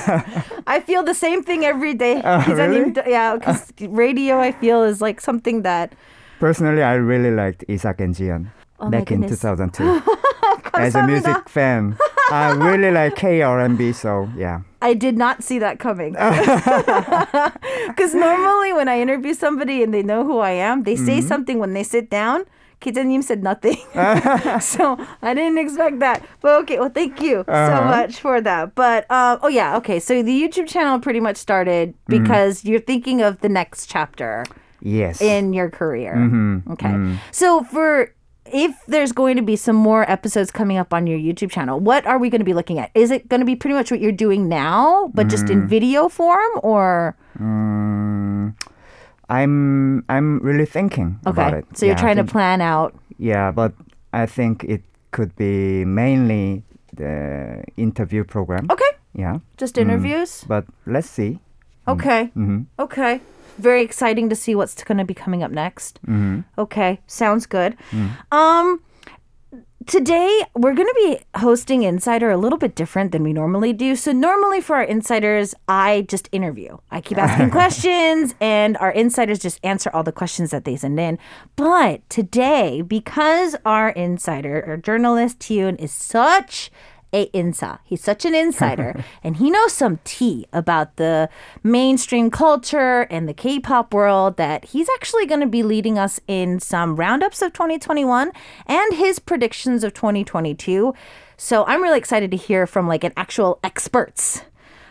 I 0.67 0.79
feel 0.79 1.03
the 1.03 1.13
same 1.15 1.43
thing 1.43 1.65
every 1.65 1.93
day. 1.93 2.21
Oh, 2.24 2.39
기자님, 2.45 2.95
really? 2.95 3.12
Yeah, 3.12 3.35
because 3.35 3.74
radio 3.89 4.39
I 4.39 4.51
feel 4.51 4.83
is 4.83 5.01
like 5.01 5.19
something 5.19 5.63
that 5.63 5.95
Personally, 6.39 6.83
I 6.83 6.95
really 6.95 7.31
liked 7.31 7.63
Isaac 7.69 8.00
and 8.00 8.13
Jian 8.15 8.51
Oh 8.80 8.90
back 8.90 9.10
in 9.10 9.28
2002 9.28 10.02
as 10.75 10.94
a 10.94 11.06
music 11.06 11.49
fan. 11.49 11.96
I 12.30 12.52
really 12.52 12.90
like 12.90 13.16
K 13.16 13.42
R 13.42 13.60
M 13.60 13.76
B. 13.76 13.92
So 13.92 14.28
yeah. 14.37 14.62
I 14.80 14.94
did 14.94 15.18
not 15.18 15.42
see 15.42 15.58
that 15.58 15.78
coming. 15.78 16.16
Because 17.88 18.14
normally 18.14 18.72
when 18.72 18.88
I 18.88 19.00
interview 19.00 19.34
somebody 19.34 19.82
and 19.82 19.92
they 19.92 20.02
know 20.02 20.25
who 20.25 20.38
I 20.38 20.52
am, 20.52 20.84
they 20.84 20.96
say 20.96 21.18
mm-hmm. 21.18 21.28
something 21.28 21.58
when 21.58 21.75
they 21.75 21.82
sit 21.82 22.08
down. 22.08 22.44
Kitanim 22.80 23.22
said 23.22 23.42
nothing. 23.42 23.76
so 24.60 24.96
I 25.20 25.34
didn't 25.34 25.58
expect 25.58 25.99
that. 25.99 26.25
But 26.40 26.62
okay, 26.62 26.78
well, 26.78 26.88
thank 26.88 27.20
you 27.20 27.40
uh-huh. 27.46 27.66
so 27.66 27.84
much 27.84 28.20
for 28.20 28.40
that. 28.40 28.75
But 28.75 29.04
uh, 29.10 29.38
oh, 29.42 29.49
yeah, 29.49 29.76
okay. 29.76 30.00
So 30.00 30.22
the 30.22 30.32
YouTube 30.32 30.66
channel 30.66 30.99
pretty 30.99 31.20
much 31.20 31.37
started 31.37 31.90
mm-hmm. 31.90 32.22
because 32.22 32.62
mm. 32.62 32.70
you're 32.70 32.80
thinking 32.80 33.20
of 33.20 33.40
the 33.40 33.50
next 33.50 33.87
chapter. 33.87 34.46
Yes. 34.80 35.20
In 35.20 35.52
your 35.52 35.68
career. 35.68 36.14
Mm-hmm. 36.16 36.72
Okay. 36.72 36.88
Mm-hmm. 36.88 37.16
So 37.32 37.64
for 37.64 38.14
if 38.52 38.75
there's 38.87 39.12
going 39.12 39.37
to 39.37 39.42
be 39.42 39.57
some 39.57 39.76
more 39.76 40.09
episodes 40.11 40.50
coming 40.50 40.76
up 40.78 40.92
on 40.92 41.07
your 41.07 41.19
YouTube 41.19 41.50
channel, 41.50 41.80
what 41.80 42.07
are 42.07 42.19
we 42.19 42.30
going 42.30 42.40
to 42.40 42.45
be 42.45 42.54
looking 42.54 42.78
at? 42.78 42.90
Is 42.95 43.11
it 43.11 43.28
going 43.28 43.40
to 43.40 43.47
be 43.47 43.57
pretty 43.57 43.75
much 43.75 43.90
what 43.90 44.00
you're 44.00 44.12
doing 44.12 44.49
now, 44.49 45.11
but 45.14 45.28
just 45.28 45.50
in 45.50 45.66
video 45.69 46.09
form, 46.09 46.50
or 46.62 47.16
Mm, 47.40 48.54
I'm 49.28 50.04
I'm 50.09 50.40
really 50.40 50.66
thinking 50.66 51.19
about 51.25 51.54
it. 51.54 51.64
So 51.75 51.87
you're 51.87 51.95
Yeah, 51.95 51.99
I 51.99 52.02
trying 52.02 52.16
to 52.16 52.23
think- 52.23 52.33
plan 52.33 52.61
out. 52.61 52.95
Yeah, 53.19 53.50
but 53.52 53.73
I 54.12 54.26
think 54.26 54.64
it 54.64 54.83
could 55.12 55.35
be 55.37 55.85
mainly 55.85 56.62
the 56.97 57.62
interview 57.76 58.25
program. 58.25 58.66
Okay, 58.71 58.92
Yeah, 59.14 59.38
just 59.57 59.78
interviews. 59.78 60.45
but 60.49 60.64
let's 60.87 61.09
see. 61.09 61.38
Okay, 61.88 62.30
hmm 62.35 62.62
okay. 62.78 63.21
Very 63.60 63.82
exciting 63.82 64.28
to 64.30 64.36
see 64.36 64.54
what's 64.54 64.82
going 64.82 64.98
to 64.98 65.04
be 65.04 65.14
coming 65.14 65.42
up 65.42 65.50
next. 65.50 65.98
hmm 66.04 66.40
Okay, 66.58 67.00
sounds 67.06 67.46
good. 67.46 67.76
Um, 68.32 68.80
today 69.86 70.42
we're 70.54 70.74
going 70.74 70.88
to 70.88 70.94
be 70.94 71.38
hosting 71.38 71.82
Insider 71.82 72.30
a 72.30 72.36
little 72.36 72.58
bit 72.58 72.74
different 72.74 73.12
than 73.12 73.22
we 73.22 73.32
normally 73.32 73.72
do. 73.72 73.96
So 73.96 74.12
normally 74.12 74.60
for 74.60 74.76
our 74.76 74.82
insiders, 74.82 75.54
I 75.68 76.06
just 76.08 76.28
interview. 76.32 76.78
I 76.90 77.00
keep 77.00 77.18
asking 77.18 77.50
questions, 77.60 78.34
and 78.40 78.76
our 78.78 78.90
insiders 78.90 79.38
just 79.38 79.58
answer 79.64 79.90
all 79.92 80.02
the 80.02 80.12
questions 80.12 80.50
that 80.50 80.64
they 80.64 80.76
send 80.76 80.98
in. 81.00 81.18
But 81.56 82.08
today, 82.08 82.82
because 82.82 83.56
our 83.64 83.90
insider, 83.90 84.64
our 84.66 84.76
journalist 84.76 85.40
Tune, 85.40 85.76
is 85.76 85.92
such 85.92 86.70
a 87.12 87.28
insa. 87.30 87.78
He's 87.84 88.02
such 88.02 88.24
an 88.24 88.34
insider, 88.34 89.04
and 89.22 89.36
he 89.36 89.50
knows 89.50 89.72
some 89.72 89.98
tea 90.04 90.46
about 90.52 90.96
the 90.96 91.28
mainstream 91.62 92.30
culture 92.30 93.02
and 93.10 93.28
the 93.28 93.34
K-pop 93.34 93.92
world. 93.92 94.36
That 94.36 94.66
he's 94.66 94.88
actually 94.96 95.26
going 95.26 95.40
to 95.40 95.46
be 95.46 95.62
leading 95.62 95.98
us 95.98 96.20
in 96.26 96.60
some 96.60 96.96
roundups 96.96 97.42
of 97.42 97.52
2021 97.52 98.32
and 98.66 98.94
his 98.94 99.18
predictions 99.18 99.84
of 99.84 99.94
2022. 99.94 100.94
So 101.36 101.64
I'm 101.66 101.82
really 101.82 101.98
excited 101.98 102.30
to 102.32 102.36
hear 102.36 102.66
from 102.66 102.86
like 102.86 103.02
an 103.02 103.12
actual 103.16 103.58
experts 103.64 104.42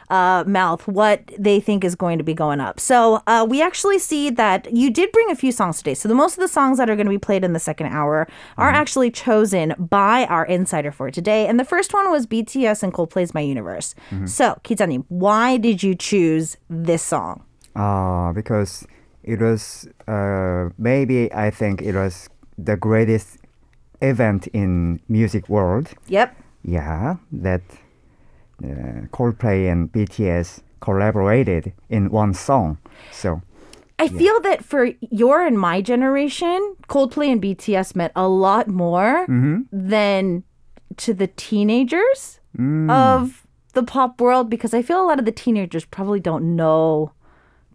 uh, 0.10 0.44
mouth 0.48 0.88
what 0.88 1.22
they 1.38 1.60
think 1.60 1.84
is 1.84 1.96
going 1.96 2.18
to 2.18 2.24
be 2.24 2.34
going 2.34 2.60
up. 2.60 2.80
So 2.80 3.22
uh, 3.28 3.46
we 3.48 3.62
actually 3.62 4.00
see 4.00 4.30
that 4.32 4.74
you 4.74 4.90
did 4.90 5.12
bring 5.12 5.30
a 5.30 5.36
few 5.36 5.52
songs 5.52 5.78
today. 5.78 5.94
So 5.94 6.08
the 6.08 6.16
most 6.16 6.34
of 6.34 6.42
the 6.42 6.48
songs 6.48 6.78
that 6.78 6.90
are 6.90 6.96
going 6.96 7.06
to 7.06 7.12
be 7.12 7.20
played 7.20 7.44
in 7.44 7.54
the 7.54 7.60
second 7.60 7.88
hour 7.88 8.28
are 8.58 8.68
mm-hmm. 8.68 8.76
actually 8.76 9.12
chosen 9.12 9.76
by 9.78 10.26
our 10.26 10.46
insider 10.46 10.92
for 10.92 11.12
today. 11.12 11.48
And 11.48 11.60
the 11.60 11.66
first 11.66 11.94
one 11.94 12.10
was 12.12 12.26
BTS 12.26 12.84
and 12.84 12.94
Coldplay's 12.94 13.34
My 13.34 13.42
Universe. 13.42 13.96
Mm-hmm. 14.10 14.26
So 14.26 14.60
Kizanim, 14.64 15.06
why 15.10 15.58
did 15.58 15.84
you 15.84 15.96
choose 15.96 16.58
this 16.70 17.04
song? 17.04 17.44
Uh, 17.76 18.34
because 18.34 18.86
it 19.24 19.40
was 19.40 19.88
uh, 20.08 20.70
maybe 20.78 21.32
I 21.34 21.52
think 21.52 21.82
it 21.82 21.96
was 21.96 22.30
the 22.58 22.76
greatest 22.76 23.38
event 24.02 24.48
in 24.48 25.00
music 25.08 25.50
world. 25.50 25.90
Yep. 26.08 26.36
Yeah, 26.64 27.18
that 27.32 27.62
uh, 28.64 29.08
Coldplay 29.08 29.72
and 29.72 29.92
BTS 29.92 30.62
collaborated 30.82 31.74
in 31.90 32.10
one 32.10 32.34
song. 32.34 32.78
So 33.12 33.42
I 33.98 34.08
feel 34.08 34.40
that 34.42 34.64
for 34.64 34.92
your 35.02 35.46
and 35.46 35.60
my 35.60 35.82
generation, 35.82 36.76
Coldplay 36.88 37.32
and 37.32 37.42
BTS 37.42 37.96
meant 37.96 38.14
a 38.16 38.28
lot 38.28 38.68
more 38.68 39.26
than 39.72 40.44
to 40.98 41.14
the 41.14 41.28
teenagers 41.28 42.40
of 42.58 43.46
the 43.74 43.84
pop 43.84 44.20
world 44.20 44.50
because 44.50 44.74
I 44.74 44.82
feel 44.82 45.02
a 45.02 45.06
lot 45.06 45.20
of 45.20 45.26
the 45.26 45.32
teenagers 45.32 45.86
probably 45.86 46.20
don't 46.20 46.56
know 46.56 47.12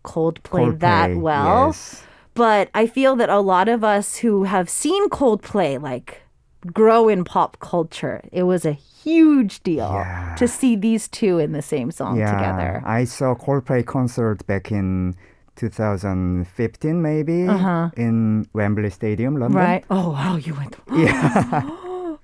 Coldplay, 0.03 0.79
that 0.81 1.17
well. 1.17 1.69
yes. 1.69 2.05
But 2.35 2.69
I 2.75 2.87
feel 2.87 3.15
that 3.17 3.29
a 3.29 3.39
lot 3.39 3.69
of 3.69 3.85
us 3.85 4.17
who 4.17 4.45
have 4.45 4.69
seen 4.69 5.09
Coldplay 5.09 5.81
like 5.81 6.24
grow 6.73 7.09
in 7.09 7.25
pop 7.25 7.59
culture, 7.61 8.21
it 8.33 8.45
was 8.45 8.65
a 8.65 8.73
huge 8.73 9.63
deal 9.63 9.91
Yeah. 9.93 10.35
to 10.37 10.49
see 10.49 10.77
these 10.77 11.09
two 11.09 11.39
in 11.39 11.53
the 11.53 11.63
same 11.63 11.91
song 11.91 12.19
yeah, 12.19 12.33
together. 12.33 12.83
I 12.85 13.05
saw 13.05 13.35
Coldplay 13.35 13.85
concert 13.85 14.47
back 14.47 14.73
in 14.73 15.17
2015 15.57 17.01
maybe 17.01 17.47
uh-huh. 17.47 17.91
in 17.97 18.49
Wembley 18.53 18.91
Stadium, 18.91 19.37
London. 19.37 19.61
Right. 19.61 19.85
Oh 19.91 20.11
wow, 20.11 20.37
you 20.37 20.55
went. 20.55 20.77
Yeah. 20.93 21.71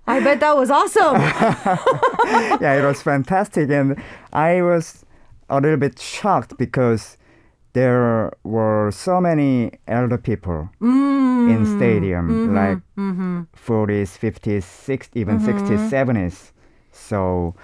I 0.07 0.19
bet 0.19 0.41
that 0.41 0.57
was 0.57 0.71
awesome. 0.71 1.17
yeah, 2.61 2.75
it 2.75 2.85
was 2.85 3.01
fantastic, 3.01 3.71
and 3.71 4.03
I 4.33 4.61
was 4.63 5.05
a 5.49 5.61
little 5.61 5.77
bit 5.77 6.01
shocked 6.01 6.57
because 6.59 7.17
there 7.73 8.33
were 8.45 8.91
so 8.93 9.21
many 9.21 9.71
elder 9.87 10.19
people 10.19 10.69
Mm. 10.81 11.49
in 11.49 11.67
stadium, 11.67 12.29
Mm-hmm. 12.29 12.55
like 12.55 12.79
40s, 13.57 14.17
50s, 14.19 14.65
60s, 14.65 15.11
even 15.15 15.39
60s, 15.41 15.81
70s. 15.91 16.53
So 16.93 17.55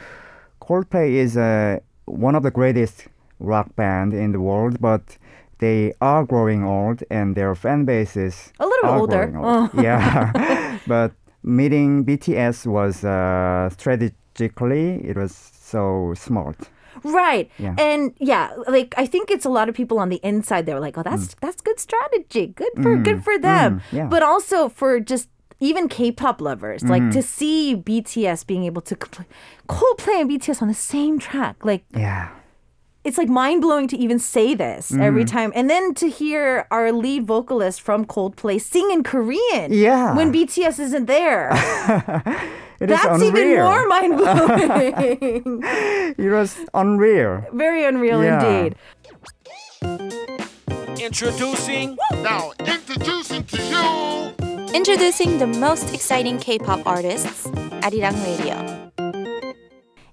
Coldplay 0.61 1.15
is 1.15 1.37
uh, 1.37 1.79
one 2.07 2.35
of 2.37 2.43
the 2.43 2.51
greatest 2.51 3.09
rock 3.41 3.75
band 3.77 4.13
in 4.13 4.33
the 4.33 4.41
world, 4.41 4.81
but 4.81 5.17
they 5.59 5.93
are 6.01 6.25
growing 6.25 6.65
old, 6.65 7.03
and 7.11 7.35
their 7.35 7.55
fan 7.55 7.85
bases 7.85 8.53
A 8.61 8.67
little 8.67 8.91
are 8.91 8.99
older. 9.01 9.37
old. 9.39 9.71
yeah, 9.75 10.33
but 10.87 11.13
meeting 11.43 12.05
BTS 12.05 12.67
was 12.67 13.05
uh, 13.05 13.69
strategically 13.71 15.01
it 15.05 15.17
was 15.17 15.33
so 15.35 16.13
smart. 16.17 16.57
Right. 17.05 17.51
Yeah. 17.59 17.75
And 17.79 18.15
yeah, 18.19 18.53
like 18.69 18.95
I 18.97 19.07
think 19.07 19.31
it's 19.31 19.45
a 19.45 19.51
lot 19.51 19.69
of 19.69 19.75
people 19.75 19.99
on 19.99 20.09
the 20.09 20.21
inside 20.23 20.67
they 20.67 20.75
were 20.75 20.81
like, 20.81 20.99
"Oh, 20.99 21.03
that's 21.03 21.35
mm. 21.35 21.41
that's 21.41 21.61
good 21.61 21.79
strategy. 21.81 22.49
Good 22.49 22.73
for 22.77 22.97
mm. 22.97 23.05
good 23.05 23.25
for 23.25 23.39
them." 23.39 23.81
Mm. 23.81 23.83
yeah. 23.93 24.07
But 24.07 24.23
also 24.23 24.69
for 24.69 25.01
just 25.01 25.29
even 25.61 25.89
K-pop 25.89 26.41
lovers, 26.41 26.83
like 26.83 27.03
mm-hmm. 27.03 27.11
to 27.11 27.23
see 27.23 27.75
BTS 27.77 28.47
being 28.47 28.65
able 28.65 28.83
to 28.83 28.95
compl- 28.95 29.25
Coldplay 29.69 30.21
and 30.21 30.31
BTS 30.31 30.61
on 30.61 30.69
the 30.69 30.75
same 30.75 31.19
track, 31.19 31.65
like 31.65 31.85
Yeah. 31.97 32.29
it's 33.05 33.17
like 33.17 33.29
mind 33.29 33.63
blowing 33.63 33.89
to 33.89 33.97
even 33.97 34.19
say 34.19 34.55
this 34.55 34.93
every 34.93 35.25
mm-hmm. 35.25 35.35
time. 35.35 35.53
And 35.55 35.71
then 35.71 35.95
to 35.95 36.11
hear 36.11 36.67
our 36.71 36.93
lead 36.93 37.27
vocalist 37.27 37.81
from 37.81 38.05
Coldplay 38.05 38.61
sing 38.61 38.91
in 38.91 39.03
Korean 39.03 39.73
Yeah. 39.73 40.15
when 40.15 40.31
BTS 40.31 40.79
isn't 40.79 41.07
there. 41.07 41.53
It 42.81 42.91
is 42.91 43.01
That's 43.03 43.23
even 43.23 43.37
unreal. 43.43 43.65
more 43.65 43.87
mind 43.89 44.13
blowing. 44.19 45.63
It 46.19 46.31
was 46.31 46.57
unreal. 46.75 47.45
Very 47.53 47.85
unreal 47.85 48.23
Yeah. 48.23 48.41
indeed. 48.43 48.75
Introducing 51.01 51.97
Now 52.23 52.53
introducing 52.61 53.45
to 53.45 53.59
you 53.63 53.87
Introducing 54.75 55.39
the 55.39 55.47
most 55.47 55.95
exciting 55.95 56.39
K-pop 56.39 56.85
artists, 56.87 57.47
Arirang 57.81 58.17
Radio. 58.27 58.57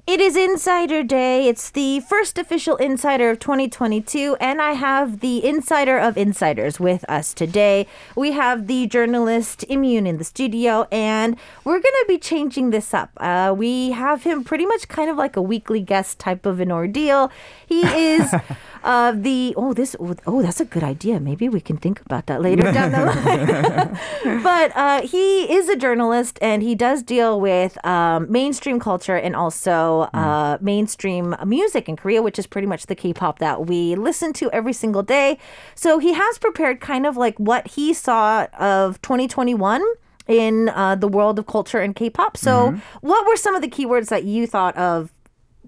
It 0.05 0.19
is 0.19 0.35
Insider 0.35 1.01
Day. 1.01 1.47
It's 1.47 1.69
the 1.69 2.01
first 2.01 2.37
official 2.37 2.75
Insider 2.75 3.29
of 3.29 3.39
2022, 3.39 4.35
and 4.41 4.61
I 4.61 4.73
have 4.73 5.21
the 5.21 5.45
Insider 5.45 5.97
of 5.97 6.17
Insiders 6.17 6.77
with 6.77 7.05
us 7.07 7.33
today. 7.33 7.87
We 8.13 8.33
have 8.33 8.67
the 8.67 8.85
journalist 8.87 9.63
Immune 9.69 10.05
in 10.05 10.17
the 10.17 10.25
studio, 10.25 10.89
and 10.91 11.37
we're 11.63 11.79
going 11.79 11.83
to 11.83 12.05
be 12.09 12.17
changing 12.17 12.71
this 12.71 12.93
up. 12.93 13.11
Uh, 13.15 13.55
we 13.57 13.91
have 13.91 14.23
him 14.23 14.43
pretty 14.43 14.65
much 14.65 14.89
kind 14.89 15.09
of 15.09 15.15
like 15.15 15.37
a 15.37 15.41
weekly 15.41 15.79
guest 15.79 16.19
type 16.19 16.45
of 16.45 16.59
an 16.59 16.69
ordeal. 16.69 17.31
He 17.65 17.83
is. 17.83 18.29
Uh, 18.83 19.13
the 19.13 19.53
oh 19.55 19.73
this 19.73 19.95
oh 20.27 20.41
that's 20.41 20.59
a 20.59 20.65
good 20.65 20.83
idea. 20.83 21.19
Maybe 21.19 21.47
we 21.47 21.61
can 21.61 21.77
think 21.77 22.01
about 22.01 22.25
that 22.27 22.41
later 22.41 22.71
down 22.71 22.91
the 22.91 23.05
line. 24.25 24.43
but 24.43 24.75
uh, 24.75 25.01
he 25.07 25.53
is 25.53 25.69
a 25.69 25.75
journalist 25.75 26.37
and 26.41 26.61
he 26.61 26.75
does 26.75 27.01
deal 27.01 27.39
with 27.39 27.83
um, 27.85 28.29
mainstream 28.31 28.79
culture 28.79 29.15
and 29.15 29.35
also 29.35 30.09
uh, 30.13 30.57
mainstream 30.59 31.35
music 31.45 31.87
in 31.87 31.95
Korea, 31.95 32.21
which 32.21 32.37
is 32.37 32.45
pretty 32.45 32.67
much 32.67 32.87
the 32.87 32.95
K-pop 32.95 33.39
that 33.39 33.67
we 33.67 33.95
listen 33.95 34.33
to 34.33 34.51
every 34.51 34.73
single 34.73 35.03
day. 35.03 35.37
So 35.75 35.99
he 35.99 36.13
has 36.13 36.37
prepared 36.37 36.81
kind 36.81 37.05
of 37.05 37.15
like 37.15 37.37
what 37.39 37.67
he 37.67 37.93
saw 37.93 38.47
of 38.59 39.01
2021 39.01 39.81
in 40.27 40.69
uh, 40.69 40.95
the 40.95 41.07
world 41.07 41.39
of 41.39 41.45
culture 41.47 41.79
and 41.79 41.95
K-pop. 41.95 42.37
So, 42.37 42.79
what 43.01 43.27
were 43.27 43.35
some 43.35 43.55
of 43.55 43.61
the 43.61 43.67
keywords 43.67 44.07
that 44.07 44.23
you 44.23 44.47
thought 44.47 44.75
of? 44.77 45.11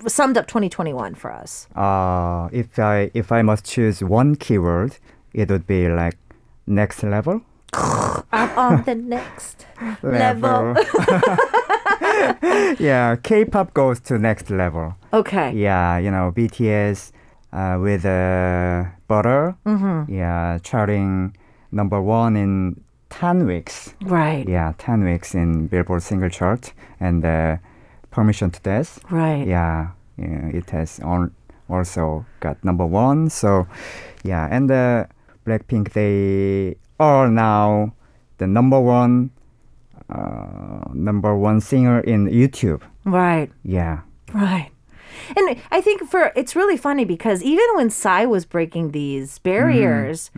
Summed 0.08 0.38
up 0.38 0.48
2021 0.48 1.16
for 1.16 1.32
us. 1.32 1.68
Uh, 1.75 2.50
if 2.52 2.78
I 2.80 3.12
if 3.14 3.32
I 3.32 3.42
must 3.42 3.66
choose 3.66 4.04
one 4.04 4.36
keyword, 4.36 4.98
it 5.34 5.50
would 5.50 5.66
be 5.66 5.88
like 5.88 6.18
next 6.68 7.02
level. 7.04 7.42
I'm 7.74 8.58
on 8.58 8.84
the 8.84 8.96
next 8.96 9.66
level. 10.04 10.75
yeah, 12.80 13.16
K-pop 13.24 13.74
goes 13.74 14.00
to 14.02 14.20
next 14.20 14.50
level. 14.50 14.96
Okay. 15.14 15.52
Yeah, 15.54 15.98
you 15.98 16.12
know 16.12 16.32
BTS 16.36 17.12
uh, 17.54 17.80
with 17.82 18.06
uh, 18.06 18.86
Butter. 19.08 19.56
Mm-hmm. 19.66 20.14
Yeah, 20.14 20.60
charting 20.62 21.36
number 21.72 22.02
one 22.02 22.36
in 22.36 22.82
ten 23.10 23.48
weeks. 23.48 23.94
Right. 24.04 24.48
Yeah, 24.48 24.74
ten 24.78 25.04
weeks 25.04 25.34
in 25.34 25.68
Billboard 25.68 26.04
single 26.04 26.30
chart, 26.30 26.74
and 27.00 27.24
uh, 27.24 27.58
Permission 28.16 28.50
to 28.52 28.60
Dance. 28.62 29.00
Right. 29.12 29.46
Yeah, 29.46 29.90
yeah, 30.18 30.48
it 30.56 30.70
has 30.72 31.00
on, 31.04 31.32
also 31.70 32.26
got 32.40 32.64
number 32.64 32.86
one. 32.86 33.30
So, 33.30 33.68
yeah, 34.24 34.48
and 34.50 34.72
uh, 34.72 35.06
Blackpink 35.46 35.92
they 35.92 36.78
are 37.00 37.28
now 37.30 37.94
the 38.38 38.48
number 38.48 38.80
one, 38.80 39.32
uh, 40.10 40.88
number 40.94 41.36
one 41.36 41.60
singer 41.62 42.00
in 42.00 42.28
YouTube. 42.28 42.82
Right. 43.04 43.52
Yeah, 43.64 44.00
Right. 44.34 44.72
And 45.38 45.58
I 45.72 45.82
think 45.82 46.04
for 46.10 46.32
it's 46.36 46.56
really 46.56 46.78
funny 46.78 47.06
because 47.06 47.42
even 47.42 47.66
when 47.76 47.90
Psy 47.90 48.26
was 48.26 48.46
breaking 48.46 48.92
these 48.92 49.40
barriers, 49.40 50.30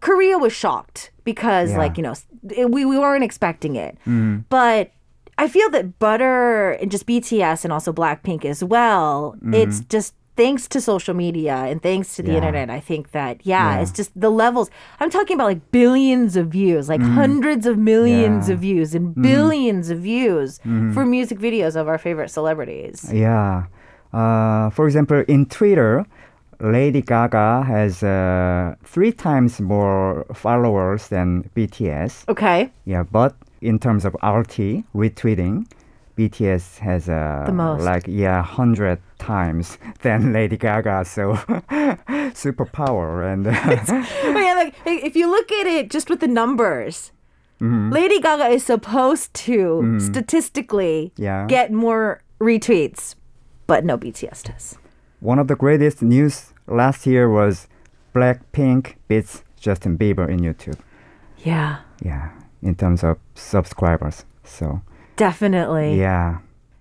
Korea 0.00 0.36
was 0.38 0.52
shocked 0.52 1.10
because 1.24 1.70
Yeah. 1.70 1.78
like, 1.78 1.96
you 1.96 2.02
know, 2.02 2.14
we, 2.68 2.84
we 2.84 2.98
weren't 2.98 3.24
expecting 3.24 3.76
it. 3.76 3.96
But 4.48 4.90
I 5.38 5.48
feel 5.48 5.68
that 5.70 5.98
Butter 5.98 6.72
and 6.72 6.90
just 6.90 7.06
BTS 7.06 7.64
and 7.64 7.72
also 7.72 7.92
Blackpink 7.92 8.44
as 8.44 8.62
well, 8.62 9.36
it's 9.52 9.80
just 9.80 10.14
thanks 10.36 10.66
to 10.68 10.80
social 10.80 11.14
media 11.14 11.54
and 11.54 11.80
thanks 11.82 12.16
to 12.16 12.22
the 12.22 12.32
Yeah. 12.32 12.38
internet, 12.38 12.68
I 12.70 12.80
think 12.80 13.12
that 13.12 13.38
yeah, 13.46 13.74
Yeah. 13.76 13.80
it's 13.82 13.92
just 13.92 14.10
the 14.18 14.30
levels. 14.30 14.68
I'm 15.00 15.10
talking 15.10 15.34
about 15.36 15.46
like 15.46 15.70
billions 15.70 16.36
of 16.36 16.48
views, 16.48 16.88
like 16.88 17.00
hundreds 17.02 17.66
of 17.66 17.78
millions 17.78 18.48
Yeah. 18.48 18.54
of 18.54 18.60
views 18.60 18.94
and 18.94 19.14
billions 19.14 19.90
of 19.90 19.98
views 20.00 20.58
for 20.92 21.04
music 21.06 21.38
videos 21.38 21.76
of 21.76 21.86
our 21.88 21.98
favorite 21.98 22.30
celebrities. 22.30 23.10
yeah. 23.12 23.64
Uh, 24.12 24.70
for 24.70 24.86
example, 24.86 25.24
in 25.28 25.46
Twitter, 25.46 26.04
Lady 26.60 27.02
Gaga 27.02 27.62
has 27.66 28.02
uh, 28.02 28.74
three 28.84 29.10
times 29.12 29.60
more 29.60 30.24
followers 30.34 31.08
than 31.08 31.50
BTS. 31.56 32.24
Okay. 32.28 32.70
Yeah, 32.86 33.02
but 33.02 33.34
in 33.64 33.78
terms 33.78 34.04
of 34.04 34.14
RT 34.22 34.84
retweeting, 34.94 35.66
BTS 36.18 36.78
has 36.78 37.08
uh, 37.08 37.48
like 37.80 38.04
yeah 38.06 38.42
hundred 38.42 38.98
times 39.18 39.78
than 40.02 40.32
Lady 40.32 40.56
Gaga. 40.56 41.04
So 41.04 41.34
superpower 42.34 43.24
and 43.32 43.44
But 44.34 44.40
yeah, 44.40 44.54
like 44.54 44.74
if 44.86 45.16
you 45.16 45.30
look 45.30 45.50
at 45.52 45.66
it 45.66 45.90
just 45.90 46.08
with 46.10 46.20
the 46.20 46.28
numbers, 46.28 47.10
Lady 47.60 48.20
Gaga 48.20 48.48
is 48.52 48.64
supposed 48.64 49.32
to 49.46 49.98
statistically 49.98 51.12
Yeah. 51.16 51.46
get 51.48 51.72
more 51.72 52.20
retweets, 52.38 53.14
but 53.66 53.84
no 53.84 53.96
BTS 53.96 54.42
does. 54.44 54.76
one 55.20 55.38
of 55.38 55.48
the 55.48 55.56
greatest 55.56 56.02
news 56.02 56.52
last 56.66 57.06
year 57.06 57.30
was 57.30 57.66
Blackpink 58.14 58.96
beats 59.08 59.42
Justin 59.56 59.96
Bieber 59.96 60.28
in 60.28 60.40
YouTube. 60.40 60.78
Yeah, 61.38 61.78
Yeah, 62.04 62.28
in 62.64 62.74
terms 62.74 63.04
of 63.04 63.18
subscribers. 63.34 64.24
So. 64.42 64.80
Definitely. 65.16 66.00
yeah, 66.00 66.38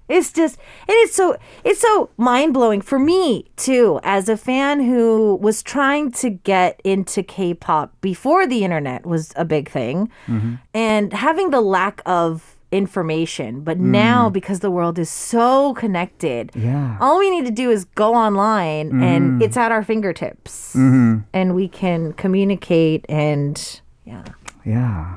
It's 0.09 0.33
just 0.33 0.57
and 0.87 0.95
it's 1.03 1.15
so 1.15 1.37
it's 1.63 1.79
so 1.79 2.09
mind-blowing 2.17 2.81
for 2.81 2.97
me 2.97 3.45
too 3.57 3.99
as 4.03 4.27
a 4.27 4.35
fan 4.37 4.79
who 4.79 5.35
was 5.35 5.61
trying 5.61 6.11
to 6.13 6.31
get 6.31 6.81
into 6.83 7.21
K-pop 7.21 7.93
before 8.01 8.47
the 8.47 8.63
internet 8.63 9.05
was 9.05 9.33
a 9.35 9.45
big 9.45 9.69
thing 9.69 10.09
mm-hmm. 10.27 10.55
and 10.73 11.13
having 11.13 11.51
the 11.51 11.61
lack 11.61 12.01
of 12.07 12.57
information 12.71 13.61
but 13.61 13.77
mm. 13.77 13.81
now 13.81 14.29
because 14.31 14.61
the 14.61 14.71
world 14.71 14.97
is 14.97 15.09
so 15.09 15.75
connected 15.75 16.49
yeah. 16.55 16.97
all 16.99 17.19
we 17.19 17.29
need 17.29 17.45
to 17.45 17.51
do 17.51 17.69
is 17.69 17.85
go 17.85 18.15
online 18.15 18.99
and 19.03 19.39
mm. 19.39 19.43
it's 19.43 19.55
at 19.55 19.71
our 19.71 19.83
fingertips 19.83 20.73
mm-hmm. 20.73 21.19
and 21.33 21.53
we 21.53 21.67
can 21.67 22.13
communicate 22.13 23.05
and 23.07 23.81
yeah. 24.05 24.23
Yeah, 24.65 25.15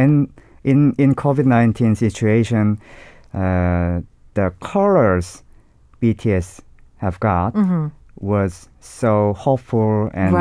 and 0.00 0.12
in 0.64 0.94
in 0.98 1.14
COVID 1.14 1.46
nineteen 1.46 1.94
situation, 1.94 2.78
uh, 3.34 4.00
the 4.34 4.52
colors 4.60 5.42
BTS 6.00 6.60
have 6.96 7.18
got 7.20 7.54
was 8.20 8.68
so 8.80 9.32
hopeful 9.32 10.10
and 10.14 10.34
uh, 10.36 10.38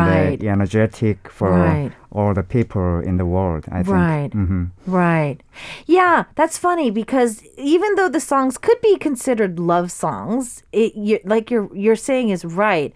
energetic 0.49 1.29
for 1.29 1.49
Right. 1.51 1.91
all 2.11 2.33
the 2.33 2.43
people 2.43 2.99
in 2.99 3.17
the 3.17 3.25
world. 3.25 3.63
I 3.71 3.83
think. 3.83 3.87
Right. 3.95 4.29
hmm 4.33 4.65
Right. 4.85 5.37
Yeah, 5.85 6.23
that's 6.35 6.57
funny 6.57 6.91
because 6.91 7.41
even 7.57 7.95
though 7.95 8.09
the 8.09 8.19
songs 8.19 8.57
could 8.57 8.79
be 8.81 8.97
considered 8.97 9.59
love 9.59 9.91
songs, 9.91 10.63
it 10.71 10.93
you, 10.95 11.19
like 11.23 11.49
you're 11.51 11.69
you're 11.73 11.95
saying 12.09 12.29
is 12.29 12.43
right. 12.43 12.93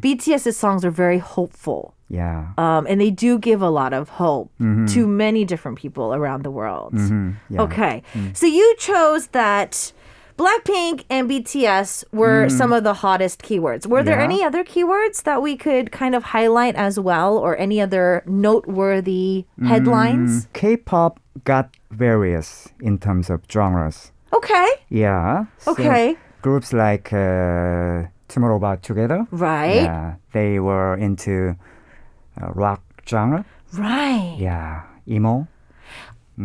BTS's 0.00 0.56
songs 0.56 0.84
are 0.84 0.90
very 0.90 1.18
hopeful. 1.18 1.94
Yeah. 2.08 2.52
Um, 2.56 2.86
and 2.88 3.00
they 3.00 3.10
do 3.10 3.38
give 3.38 3.60
a 3.62 3.70
lot 3.70 3.92
of 3.92 4.08
hope 4.10 4.50
to 4.94 5.06
many 5.06 5.44
different 5.44 5.76
people 5.78 6.14
around 6.14 6.42
the 6.44 6.50
world. 6.52 6.92
Mhm. 6.94 7.34
Yeah. 7.50 7.62
Okay. 7.62 8.02
So 8.32 8.46
you 8.46 8.74
chose 8.78 9.28
that 9.28 9.92
Blackpink 10.36 11.04
and 11.08 11.28
BTS 11.30 12.04
were 12.12 12.48
some 12.50 12.72
of 12.72 12.84
the 12.84 12.94
hottest 12.94 13.42
keywords. 13.42 13.86
Were 13.86 14.02
there 14.02 14.18
Yeah. 14.18 14.24
any 14.24 14.44
other 14.44 14.62
keywords 14.64 15.22
that 15.22 15.40
we 15.40 15.56
could 15.56 15.90
kind 15.90 16.14
of 16.14 16.24
highlight 16.24 16.74
as 16.76 17.00
well 17.00 17.38
or 17.38 17.56
any 17.56 17.80
other 17.80 18.22
noteworthy 18.26 19.46
headlines? 19.66 20.46
Mm, 20.46 20.52
K-pop 20.52 21.20
got 21.44 21.70
various 21.90 22.68
in 22.80 22.98
terms 22.98 23.30
of 23.30 23.40
genres. 23.50 24.12
Okay. 24.32 24.66
Yeah. 24.90 25.46
so 25.58 25.72
Okay. 25.72 26.16
groups 26.42 26.72
like 26.72 27.12
uh, 27.12 28.08
Tomorrow 28.28 28.58
X 28.72 28.86
Together. 28.86 29.26
Right. 29.30 29.84
Yeah. 29.84 30.14
They 30.32 30.58
were 30.60 30.96
into 30.96 31.56
uh, 32.40 32.50
rock 32.54 32.82
genre. 33.08 33.44
Right. 33.72 34.36
Yeah. 34.38 34.82
Emo. 35.08 35.46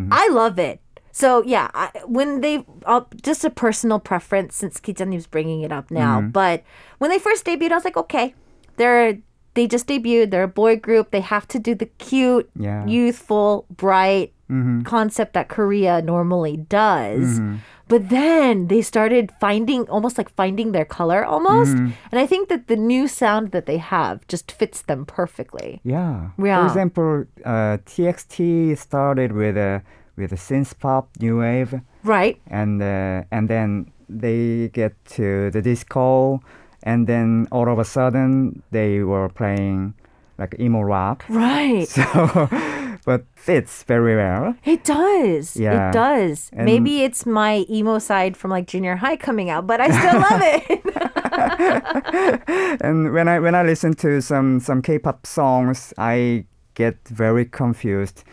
I 0.09 0.29
love 0.29 0.57
it. 0.57 0.79
So 1.11 1.43
yeah, 1.43 1.69
I, 1.73 1.91
when 2.05 2.41
they 2.41 2.65
uh, 2.85 3.01
just 3.21 3.43
a 3.45 3.49
personal 3.49 3.99
preference 3.99 4.55
since 4.55 4.79
Kija님's 4.79 5.27
bringing 5.27 5.61
it 5.61 5.71
up 5.71 5.91
now, 5.91 6.21
but 6.21 6.63
when 6.99 7.09
they 7.09 7.19
first 7.19 7.45
debuted, 7.45 7.71
I 7.71 7.75
was 7.75 7.85
like, 7.85 7.97
okay, 7.97 8.33
they're 8.77 9.17
they 9.53 9.67
just 9.67 9.87
debuted. 9.87 10.31
They're 10.31 10.43
a 10.43 10.47
boy 10.47 10.77
group. 10.77 11.11
They 11.11 11.19
have 11.19 11.45
to 11.49 11.59
do 11.59 11.75
the 11.75 11.87
cute, 11.99 12.49
Yeah. 12.57 12.85
youthful, 12.85 13.65
bright 13.69 14.33
Mm-hmm. 14.51 14.81
concept 14.81 15.31
that 15.31 15.47
Korea 15.47 16.01
normally 16.01 16.57
does. 16.57 17.39
But 17.87 18.09
then 18.09 18.67
they 18.67 18.81
started 18.81 19.31
finding 19.39 19.87
almost 19.87 20.17
like 20.17 20.29
finding 20.35 20.73
their 20.73 20.83
color 20.83 21.23
almost. 21.23 21.71
Mm-hmm. 21.71 21.91
And 22.11 22.19
I 22.19 22.27
think 22.27 22.49
that 22.49 22.67
the 22.67 22.75
new 22.75 23.07
sound 23.07 23.51
that 23.51 23.65
they 23.65 23.77
have 23.77 24.27
just 24.27 24.51
fits 24.51 24.81
them 24.81 25.05
perfectly. 25.05 25.79
Yeah. 25.85 26.31
Yeah. 26.37 26.59
For 26.59 26.67
example, 26.67 27.25
uh, 27.45 27.77
TXT 27.87 28.77
started 28.77 29.31
with 29.31 29.55
a 29.55 29.83
with 30.21 30.31
a 30.31 30.37
synth 30.37 30.77
pop 30.79 31.09
new 31.19 31.39
wave, 31.39 31.81
Right? 32.03 32.39
and 32.47 32.81
uh, 32.81 33.23
and 33.31 33.49
then 33.49 33.91
they 34.09 34.69
get 34.73 34.93
to 35.17 35.49
the 35.51 35.61
disco, 35.61 36.39
and 36.83 37.07
then 37.07 37.47
all 37.51 37.67
of 37.69 37.79
a 37.79 37.85
sudden 37.85 38.61
they 38.71 39.03
were 39.03 39.29
playing 39.29 39.93
like 40.37 40.55
emo 40.59 40.81
rock. 40.81 41.25
Right. 41.29 41.87
So, 42.13 42.47
but 43.05 43.25
fits 43.35 43.83
very 43.83 44.15
well. 44.15 44.53
It 44.65 44.83
does. 44.83 45.55
Yeah. 45.57 45.89
It 45.89 45.93
does. 45.93 46.49
And- 46.53 46.65
Maybe 46.65 47.01
it's 47.03 47.25
my 47.25 47.65
emo 47.69 47.97
side 47.99 48.37
from 48.37 48.51
like 48.51 48.67
junior 48.67 48.95
high 48.95 49.17
coming 49.17 49.49
out, 49.49 49.65
but 49.65 49.79
I 49.81 49.89
still 49.89 50.19
love 50.21 50.41
it. 50.69 50.81
And 52.81 53.13
when 53.13 53.27
I 53.27 53.39
when 53.39 53.55
I 53.55 53.63
listen 53.63 53.93
to 53.95 54.21
some 54.21 54.59
some 54.59 54.81
K-pop 54.81 55.25
songs, 55.25 55.93
I 55.97 56.45
get 56.75 56.95
very 57.07 57.45
confused, 57.45 58.23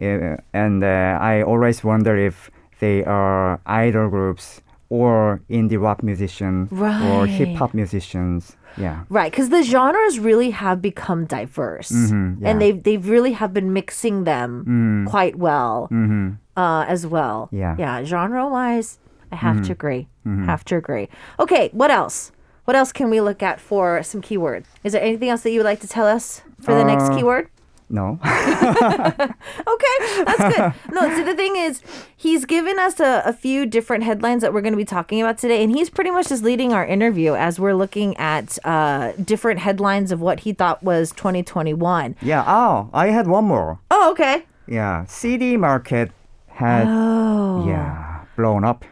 and 0.00 0.84
uh, 0.84 1.18
I 1.20 1.42
always 1.42 1.82
wonder 1.84 2.16
if 2.16 2.50
they 2.80 3.04
are 3.04 3.60
idol 3.66 4.08
groups 4.08 4.60
or 4.90 5.40
indie 5.50 5.80
rock 5.80 6.02
musician 6.02 6.68
or 6.72 7.26
hip 7.26 7.56
hop 7.56 7.74
musicians. 7.74 8.56
Yeah. 8.76 9.04
right, 9.08 9.32
because 9.32 9.48
the 9.48 9.62
genres 9.64 10.20
really 10.20 10.50
have 10.50 10.80
become 10.80 11.24
diverse, 11.26 11.90
Mhm, 11.90 12.40
yeah. 12.40 12.48
and 12.48 12.60
they 12.62 12.70
they 12.72 12.96
really 12.96 13.32
have 13.32 13.52
been 13.52 13.72
mixing 13.72 14.22
them 14.24 15.04
quite 15.10 15.34
well 15.36 15.88
Mm-hmm. 15.90 16.38
uh, 16.56 16.84
as 16.86 17.04
well. 17.04 17.48
Yeah. 17.50 17.72
Mm-hmm. 17.72 17.80
yeah. 17.80 18.04
Genre 18.04 18.46
wise, 18.46 18.98
I 19.32 19.36
have 19.36 19.62
to 19.66 19.72
agree. 19.72 20.06
Have 20.24 20.62
to 20.66 20.76
agree. 20.76 21.08
Okay, 21.40 21.70
what 21.72 21.90
else? 21.90 22.30
What 22.66 22.76
else 22.76 22.92
can 22.92 23.08
we 23.10 23.20
look 23.20 23.42
at 23.42 23.58
for 23.58 24.02
some 24.04 24.20
keywords? 24.22 24.66
Is 24.84 24.92
there 24.92 25.02
anything 25.02 25.30
else 25.30 25.42
that 25.42 25.50
you 25.50 25.58
would 25.60 25.70
like 25.72 25.80
to 25.80 25.88
tell 25.88 26.06
us 26.06 26.42
for 26.60 26.74
the 26.74 26.84
next 26.84 27.04
Uh, 27.10 27.16
keyword? 27.16 27.48
No. 27.90 28.18
Okay, 28.68 30.24
that's 30.24 30.56
good. 30.56 30.72
No, 30.92 31.08
so 31.16 31.24
the 31.24 31.34
thing 31.34 31.56
is, 31.56 31.82
he's 32.16 32.44
given 32.44 32.78
us 32.78 33.00
a, 33.00 33.22
a 33.24 33.32
few 33.32 33.66
different 33.66 34.04
headlines 34.04 34.42
that 34.42 34.52
we're 34.52 34.60
going 34.60 34.72
to 34.72 34.76
be 34.78 34.84
talking 34.84 35.20
about 35.20 35.38
today, 35.38 35.62
and 35.62 35.72
he's 35.72 35.90
pretty 35.90 36.10
much 36.10 36.28
just 36.28 36.42
leading 36.42 36.72
our 36.72 36.84
interview 36.86 37.34
as 37.34 37.58
we're 37.60 37.74
looking 37.74 38.16
at 38.16 38.58
uh, 38.64 39.12
different 39.24 39.60
headlines 39.60 40.12
of 40.12 40.20
what 40.20 40.40
he 40.40 40.52
thought 40.52 40.82
was 40.82 41.12
2021. 41.12 42.16
yeah. 42.22 42.44
Oh, 42.46 42.90
I 42.92 43.08
had 43.08 43.26
one 43.26 43.44
more. 43.44 43.78
Oh, 43.90 44.10
okay. 44.12 44.44
Yeah. 44.66 45.04
CD 45.06 45.56
market 45.56 46.10
had 46.48 46.86
Oh. 46.88 47.64
yeah 47.66 48.24
blown 48.36 48.64
up. 48.64 48.84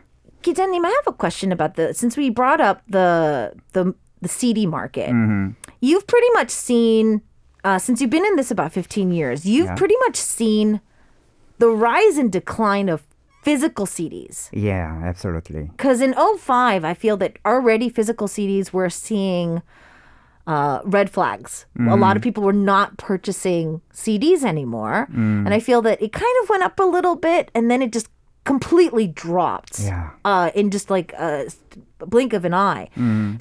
Kijanim, 0.43 0.85
I 0.85 0.89
have 0.89 1.07
a 1.07 1.13
question 1.17 1.51
about 1.53 1.75
the 1.75 1.93
since 1.95 2.17
we 2.17 2.31
brought 2.31 2.61
up 2.61 2.83
the 2.89 3.53
the 3.73 3.95
the 4.23 4.29
CD 4.29 4.67
market. 4.67 5.11
You've 5.81 6.07
pretty 6.07 6.29
much 6.35 6.51
seen 6.51 7.23
uh, 7.67 7.79
since 7.79 8.01
you've 8.01 8.15
been 8.17 8.25
in 8.31 8.37
this 8.37 8.51
about 8.51 8.73
15 8.73 9.11
years. 9.13 9.45
You've 9.45 9.67
Yeah. 9.67 9.75
pretty 9.83 9.97
much 10.07 10.17
seen 10.17 10.81
the 11.59 11.69
rise 11.69 12.17
and 12.23 12.31
decline 12.31 12.89
of 12.89 13.03
physical 13.43 13.87
CDs. 13.87 14.49
Yeah, 14.53 15.01
absolutely. 15.05 15.65
Because 15.77 16.01
in 16.01 16.15
05, 16.15 16.85
I 16.85 16.95
feel 16.95 17.17
that 17.19 17.33
already 17.45 17.89
physical 17.89 18.29
CDs 18.29 18.73
were 18.73 18.91
seeing 18.91 19.63
uh, 20.47 20.81
red 20.85 21.11
flags. 21.11 21.67
A 21.95 21.97
lot 21.97 22.17
of 22.17 22.23
people 22.23 22.43
were 22.45 22.53
not 22.73 22.99
purchasing 22.99 23.81
CDs 23.93 24.45
anymore. 24.45 25.09
And 25.13 25.53
I 25.53 25.59
feel 25.59 25.83
that 25.83 26.01
it 26.01 26.13
kind 26.13 26.37
of 26.43 26.49
went 26.49 26.63
up 26.63 26.79
a 26.79 26.85
little 26.85 27.17
bit 27.17 27.51
and 27.55 27.69
then 27.71 27.83
it 27.83 27.93
just 27.93 28.09
completely 28.45 29.09
dropped 29.09 29.81
Yeah. 29.81 30.11
uh, 30.25 30.51
in 30.55 30.71
just 30.71 30.89
like 30.89 31.13
a 31.15 31.47
s- 31.47 31.57
blink 31.99 32.33
of 32.33 32.45
an 32.45 32.55
eye. 32.55 32.89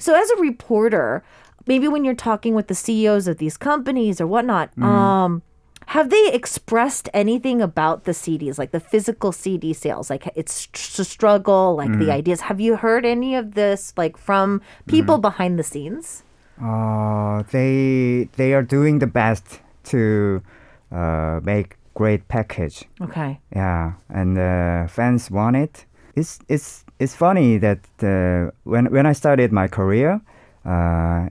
So 0.00 0.14
as 0.20 0.28
a 0.30 0.36
reporter, 0.40 1.22
maybe 1.66 1.88
when 1.88 2.04
you're 2.04 2.14
talking 2.14 2.54
with 2.54 2.68
the 2.68 2.74
CEOs 2.74 3.28
of 3.28 3.38
these 3.38 3.56
companies 3.56 4.20
or 4.20 4.26
whatnot, 4.26 4.70
um, 4.78 5.42
have 5.86 6.10
they 6.10 6.32
expressed 6.32 7.08
anything 7.14 7.62
about 7.62 8.04
the 8.04 8.12
CDs, 8.12 8.58
like 8.58 8.72
the 8.72 8.80
physical 8.80 9.30
CD 9.32 9.72
sales? 9.72 10.10
Like 10.10 10.28
it's 10.34 10.68
a 10.98 11.04
struggle, 11.04 11.76
like 11.76 11.96
the 11.98 12.10
ideas. 12.10 12.40
Have 12.42 12.60
you 12.60 12.76
heard 12.76 13.06
any 13.06 13.36
of 13.36 13.54
this, 13.54 13.92
like 13.96 14.16
from 14.16 14.60
people 14.86 15.18
behind 15.18 15.58
the 15.58 15.62
scenes? 15.62 16.24
Uh, 16.60 17.42
they 17.52 18.28
they 18.36 18.54
are 18.54 18.62
doing 18.62 18.98
the 18.98 19.06
best 19.06 19.60
to 19.84 20.42
uh, 20.90 21.40
make 21.44 21.76
great 21.94 22.26
package. 22.28 22.84
Okay. 23.00 23.38
Yeah, 23.54 23.92
and 24.08 24.38
uh, 24.38 24.88
fans 24.88 25.30
want 25.30 25.56
it. 25.56 25.84
It's 26.16 26.40
it's 26.48 26.84
it's 26.98 27.14
funny 27.14 27.58
that 27.58 27.80
uh, 28.02 28.50
when 28.64 28.86
when 28.86 29.06
I 29.06 29.12
started 29.12 29.52
my 29.52 29.68
career, 29.68 30.20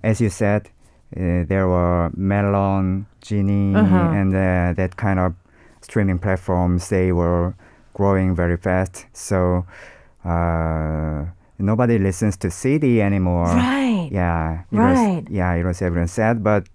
as 0.03 0.21
you 0.21 0.29
said, 0.29 0.69
uh, 1.15 1.43
there 1.47 1.67
were 1.67 2.11
Melon, 2.15 3.05
Genie, 3.21 3.75
and 3.75 4.33
uh, 4.35 4.73
that 4.75 4.95
kind 4.97 5.19
of 5.19 5.33
streaming 5.81 6.19
platforms. 6.19 6.89
They 6.89 7.11
were 7.11 7.53
growing 7.93 8.35
very 8.35 8.57
fast. 8.57 9.05
So 9.13 9.65
uh, 10.23 11.25
nobody 11.57 11.97
listens 11.97 12.37
to 12.37 12.51
CD 12.51 13.01
anymore. 13.01 13.45
Right. 13.45 14.09
Yeah. 14.11 14.63
Right. 14.71 15.23
Was, 15.23 15.31
yeah, 15.31 15.53
it 15.53 15.63
was 15.63 15.81
everyone 15.81 16.07
said, 16.07 16.43
but 16.43 16.67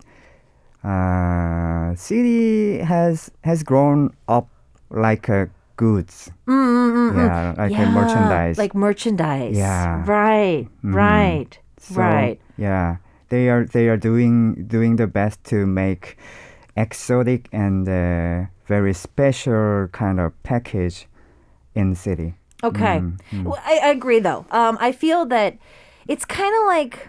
uh, 0.84 1.94
CD 1.96 2.78
has 2.78 3.30
has 3.42 3.62
grown 3.62 4.14
up 4.28 4.48
like 4.90 5.28
a 5.28 5.50
goods. 5.76 6.30
Yeah, 6.48 7.54
like 7.56 7.72
a 7.72 7.74
Yeah, 7.74 7.90
merchandise. 7.90 8.58
Like 8.58 8.74
merchandise. 8.74 9.56
Yeah. 9.56 10.04
Right. 10.06 10.68
Right. 10.82 11.58
So, 11.78 12.00
right. 12.00 12.40
Yeah, 12.60 12.96
they 13.30 13.48
are 13.48 13.64
they 13.64 13.88
are 13.88 13.96
doing 13.96 14.66
doing 14.68 14.96
the 14.96 15.06
best 15.06 15.42
to 15.50 15.66
make 15.66 16.16
exotic 16.76 17.48
and 17.52 17.88
uh, 17.88 18.46
very 18.66 18.92
special 18.94 19.88
kind 19.92 20.20
of 20.20 20.32
package 20.42 21.06
in 21.74 21.90
the 21.90 21.96
CD. 21.96 22.34
Okay. 22.62 23.00
Mm-hmm. 23.00 23.44
Well, 23.44 23.60
I, 23.64 23.80
I 23.84 23.88
agree, 23.88 24.20
though. 24.20 24.44
Um, 24.50 24.76
I 24.80 24.92
feel 24.92 25.24
that 25.26 25.56
it's 26.06 26.24
kind 26.24 26.54
of 26.60 26.66
like, 26.66 27.08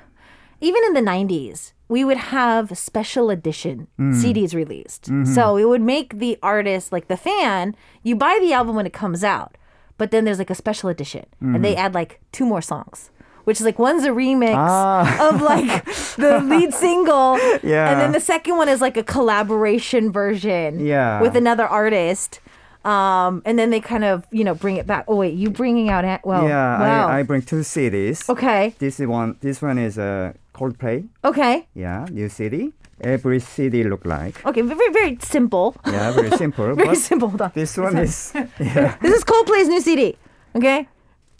even 0.61 0.81
in 0.85 0.93
the 0.93 1.01
90s, 1.01 1.73
we 1.89 2.05
would 2.05 2.17
have 2.17 2.77
special 2.77 3.29
edition 3.29 3.87
Mm. 3.99 4.15
CDs 4.15 4.53
released. 4.55 5.03
Mm-hmm. 5.11 5.25
So 5.33 5.57
it 5.57 5.65
would 5.65 5.81
make 5.81 6.19
the 6.19 6.39
artist, 6.41 6.91
like 6.91 7.07
the 7.07 7.17
fan, 7.17 7.75
you 8.01 8.15
buy 8.15 8.39
the 8.41 8.53
album 8.53 8.75
when 8.75 8.85
it 8.87 8.93
comes 8.93 9.23
out, 9.23 9.57
but 9.97 10.11
then 10.11 10.23
there's 10.25 10.39
like 10.39 10.49
a 10.49 10.55
special 10.55 10.89
edition, 10.89 11.25
and 11.41 11.63
they 11.63 11.75
add 11.75 11.93
like 11.93 12.19
two 12.31 12.45
more 12.45 12.61
songs. 12.61 13.10
Which 13.45 13.59
is 13.59 13.65
like 13.65 13.79
one's 13.79 14.03
a 14.03 14.09
remix. 14.09 14.55
Ah. 14.55 15.29
of 15.29 15.41
like 15.41 15.85
the 16.15 16.39
lead 16.39 16.73
single, 16.73 17.37
Yeah. 17.63 17.89
and 17.91 17.99
then 18.01 18.11
the 18.11 18.19
second 18.19 18.57
one 18.57 18.69
is 18.69 18.81
like 18.81 18.97
a 18.97 19.03
collaboration 19.03 20.11
version 20.11 20.79
Yeah. 20.85 21.21
with 21.21 21.35
another 21.35 21.65
artist. 21.67 22.39
Um, 22.83 23.43
and 23.45 23.59
then 23.59 23.69
they 23.69 23.79
kind 23.79 24.03
of, 24.03 24.25
you 24.31 24.43
know, 24.43 24.55
bring 24.55 24.77
it 24.77 24.87
back. 24.87 25.05
Oh 25.07 25.15
wait, 25.17 25.35
you 25.35 25.49
bringing 25.51 25.89
out? 25.89 26.03
An- 26.03 26.19
well, 26.23 26.47
yeah, 26.47 26.79
wow. 26.79 27.07
I, 27.07 27.19
I 27.19 27.23
bring 27.23 27.43
two 27.43 27.61
CDs. 27.61 28.27
okay, 28.29 28.73
This 28.79 28.99
is 28.99 29.05
one. 29.07 29.37
This 29.41 29.61
one 29.61 29.77
is 29.77 29.97
a 29.99 30.33
uh, 30.33 30.57
Coldplay. 30.57 31.07
okay, 31.23 31.67
Yeah, 31.75 32.07
new 32.11 32.27
CD. 32.29 32.73
Every 32.99 33.39
CD 33.39 33.83
look 33.83 34.05
like. 34.05 34.43
okay. 34.45 34.61
Very, 34.61 34.91
very 34.93 35.17
simple. 35.21 35.75
Yeah, 35.87 36.11
very 36.11 36.29
simple. 36.37 36.73
Very 36.85 36.95
simple. 36.95 37.29
Hold 37.29 37.41
on. 37.41 37.51
This 37.55 37.75
one 37.77 37.97
is 37.97 38.31
yeah, 38.59 38.95
This 39.01 39.13
is 39.17 39.23
Coldplay's 39.23 39.67
new 39.69 39.81
CD. 39.81 40.15
Okay. 40.55 40.87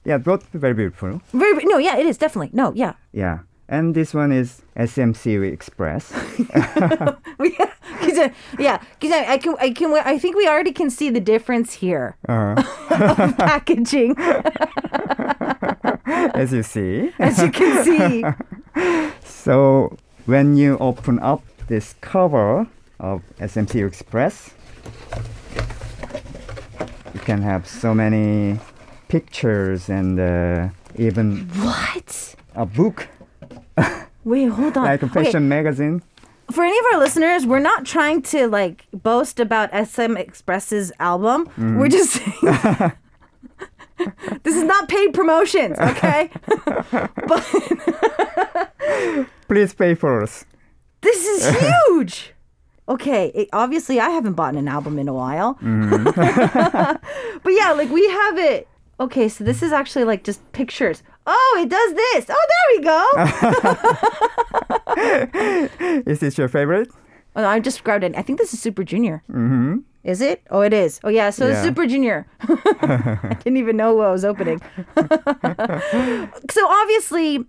Yeah, 0.04 0.18
both 0.18 0.48
very 0.54 0.74
beautiful. 0.74 1.22
Very 1.32 1.64
no, 1.66 1.78
yeah, 1.78 1.98
it 1.98 2.06
is 2.06 2.18
definitely 2.18 2.50
no, 2.54 2.74
yeah. 2.74 2.94
Yeah, 3.14 3.40
and 3.70 3.94
this 3.96 4.14
one 4.14 4.32
is 4.32 4.62
SMCU 4.76 5.52
Express. 5.52 6.12
We, 7.38 7.56
cause, 7.56 8.18
uh, 8.18 8.30
yeah, 8.60 8.78
cause 9.00 9.12
I, 9.12 9.34
I 9.34 9.38
can, 9.38 9.56
I 9.60 9.72
can, 9.72 9.94
I 9.94 10.18
think 10.20 10.36
we 10.36 10.48
already 10.48 10.72
can 10.72 10.90
see 10.90 11.10
the 11.10 11.20
difference 11.20 11.74
here. 11.74 12.16
Uh, 12.28 12.56
of 12.92 13.38
packaging, 13.38 14.16
as 16.36 16.54
you 16.54 16.64
see. 16.64 17.12
as 17.20 17.40
you 17.42 17.52
can 17.52 17.84
see. 17.84 18.24
So 19.24 19.98
when 20.26 20.56
you 20.56 20.78
open 20.80 21.20
up 21.20 21.44
this 21.68 21.96
cover 22.02 22.68
of 23.00 23.24
SMCU 23.40 23.88
Express, 23.88 24.52
you 27.14 27.20
can 27.22 27.42
have 27.42 27.68
so 27.68 27.94
many 27.96 28.60
pictures 29.16 29.90
and 29.90 30.20
uh, 30.20 30.70
even 30.96 31.48
What? 31.68 32.36
a 32.56 32.66
book 32.66 33.08
Wait, 34.24 34.46
hold 34.48 34.78
on. 34.78 34.86
like 34.86 35.02
a 35.04 35.06
Okay, 35.08 35.24
fashion 35.26 35.50
magazine. 35.50 36.02
for 36.52 36.64
any 36.64 36.78
of 36.78 36.86
our 36.94 37.00
listeners, 37.00 37.46
we're 37.46 37.60
not 37.72 37.86
trying 37.86 38.22
to 38.34 38.48
like 38.48 38.86
boast 38.94 39.40
about 39.40 39.72
SMCU 39.72 40.18
Express's 40.18 40.92
album. 41.00 41.50
We're 41.58 41.90
just 41.90 42.12
saying 42.14 42.92
this 44.44 44.56
is 44.56 44.64
not 44.64 44.88
paid 44.88 45.14
promotions, 45.14 45.78
okay? 45.80 46.30
but 47.28 47.44
Please 49.48 49.74
pay 49.74 49.94
for 49.96 50.22
us. 50.24 50.46
this 51.02 51.26
is 51.26 51.42
huge. 51.88 52.34
Okay, 52.88 53.32
it, 53.34 53.48
obviously 53.54 54.00
I 54.00 54.10
haven't 54.10 54.34
bought 54.34 54.56
an 54.56 54.68
album 54.68 55.00
in 55.00 55.08
a 55.08 55.14
while. 55.14 55.58
but 55.62 57.54
yeah, 57.60 57.72
like 57.72 57.90
we 57.90 58.08
have 58.08 58.38
it. 58.38 58.68
Okay, 59.02 59.28
so 59.28 59.44
this 59.44 59.64
is 59.64 59.72
actually 59.72 60.06
like 60.06 60.24
just 60.24 60.40
pictures. 60.52 61.02
Oh, 61.26 61.60
it 61.60 61.70
does 61.70 61.94
this. 61.94 62.26
Oh, 62.30 62.46
there 62.52 62.68
we 62.78 62.84
go. 65.74 66.04
Is 66.12 66.20
this 66.20 66.38
your 66.38 66.48
favorite? 66.48 66.90
Oh, 67.36 67.42
no, 67.42 67.48
I 67.50 67.60
just 67.60 67.84
grabbed 67.84 68.04
it. 68.04 68.14
I 68.16 68.22
think 68.22 68.38
this 68.38 68.54
is 68.54 68.62
Super 68.62 68.84
Junior. 68.84 69.24
Mm-hmm. 69.30 69.80
Is 70.04 70.22
it? 70.22 70.44
Oh, 70.52 70.62
it 70.62 70.74
is. 70.74 71.00
Oh, 71.04 71.10
yeah. 71.10 71.30
So 71.32 71.48
Yeah. 71.48 71.64
Super 71.64 71.88
Junior. 71.88 72.28
I 72.42 73.38
didn't 73.44 73.58
even 73.58 73.76
know 73.78 73.96
what 73.96 74.08
I 74.08 74.12
was 74.12 74.24
opening. 74.26 74.60
so 76.52 76.68
obviously, 76.68 77.46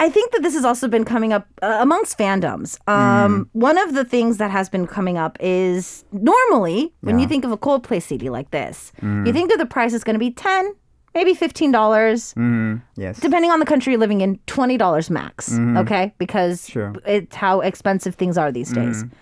I 0.00 0.08
think 0.10 0.32
that 0.32 0.42
this 0.42 0.54
has 0.54 0.64
also 0.64 0.88
been 0.88 1.04
coming 1.04 1.32
up 1.32 1.46
uh, 1.62 1.78
amongst 1.80 2.18
fandoms. 2.18 2.78
Um, 2.88 3.48
One 3.52 3.78
of 3.78 3.94
the 3.94 4.04
things 4.04 4.38
that 4.38 4.50
has 4.50 4.68
been 4.68 4.86
coming 4.86 5.16
up 5.18 5.36
is 5.40 6.04
normally 6.12 6.92
when 7.02 7.18
you 7.18 7.28
think 7.28 7.44
of 7.44 7.52
a 7.52 7.58
Coldplay 7.58 8.02
CD 8.02 8.28
like 8.30 8.50
this, 8.50 8.92
you 9.02 9.32
think 9.32 9.50
that 9.50 9.58
the 9.58 9.66
price 9.66 9.92
is 9.92 10.02
going 10.02 10.14
to 10.14 10.18
be 10.20 10.30
ten, 10.32 10.74
maybe 11.14 11.34
fifteen 11.34 11.70
dollars 11.72 12.34
Mm, 12.34 12.82
yes. 12.96 13.20
depending 13.20 13.50
on 13.50 13.58
the 13.60 13.66
country 13.66 13.92
you're 13.92 14.00
living 14.00 14.20
in, 14.20 14.38
twenty 14.46 14.76
dollars 14.76 15.10
max. 15.10 15.50
Mm-hmm. 15.50 15.76
Okay, 15.78 16.14
because 16.18 16.68
Sure. 16.68 16.92
it's 17.06 17.34
how 17.36 17.60
expensive 17.60 18.14
things 18.14 18.36
are 18.38 18.50
these 18.52 18.70
days. 18.72 19.04
Mm-hmm. 19.04 19.14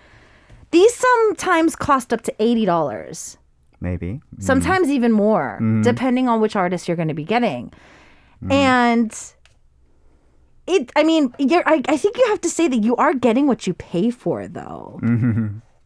These 0.71 0.93
sometimes 0.95 1.75
cost 1.75 2.13
up 2.13 2.21
to 2.23 2.33
eighty 2.39 2.65
dollars, 2.65 3.37
Maybe. 3.79 4.21
sometimes 4.39 4.89
even 4.89 5.11
more, 5.11 5.59
depending 5.83 6.27
on 6.29 6.41
which 6.41 6.55
artist 6.55 6.87
you're 6.87 6.97
going 6.97 7.09
to 7.09 7.13
be 7.13 7.25
getting. 7.25 7.71
And 8.49 9.13
it, 10.67 10.91
I 10.95 11.03
mean, 11.03 11.31
you're, 11.37 11.63
I, 11.67 11.81
I 11.87 11.95
think 11.97 12.17
you 12.17 12.25
have 12.29 12.41
to 12.41 12.49
say 12.49 12.67
that 12.67 12.77
you 12.83 12.95
are 12.95 13.13
getting 13.13 13.45
what 13.47 13.67
you 13.67 13.73
pay 13.75 14.09
for, 14.09 14.47
though. 14.47 14.99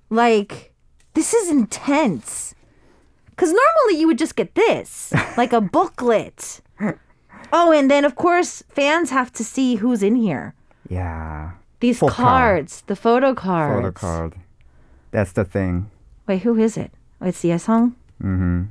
Like, 0.09 0.71
this 1.15 1.33
is 1.33 1.49
intense. 1.49 2.54
Because 3.35 3.51
normally 3.51 3.99
you 3.99 4.07
would 4.07 4.17
just 4.17 4.35
get 4.35 4.55
this, 4.55 5.13
like 5.37 5.51
a 5.51 5.59
booklet. 5.59 6.61
Oh, 7.51 7.71
and 7.71 7.91
then 7.91 8.05
of 8.05 8.15
course 8.15 8.63
fans 8.69 9.09
have 9.11 9.31
to 9.33 9.43
see 9.43 9.75
who's 9.75 10.01
in 10.01 10.15
here. 10.15 10.53
Yeah. 10.89 11.51
These 11.79 11.99
Photo 11.99 12.13
cards, 12.13 12.83
the 12.87 12.95
photo 12.95 13.33
cards. 13.33 13.75
Photo 13.75 13.91
card. 13.91 14.33
That's 15.11 15.31
the 15.33 15.45
thing. 15.45 15.89
Wait, 16.27 16.41
who 16.41 16.57
is 16.57 16.77
it? 16.77 16.91
Oh, 17.21 17.27
it's 17.27 17.41
the 17.41 17.57
song. 17.59 17.95
Mm-hmm. 18.23 18.63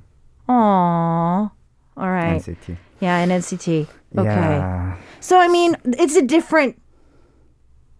Aww. 0.48 1.50
All 1.96 2.10
right. 2.10 2.40
NCT. 2.40 2.76
Yeah, 3.00 3.18
and 3.18 3.30
NCT. 3.30 3.86
Okay. 4.16 4.24
Yeah. 4.28 4.96
So 5.20 5.38
I 5.38 5.48
mean, 5.48 5.76
it's 5.84 6.16
a 6.16 6.22
different. 6.22 6.80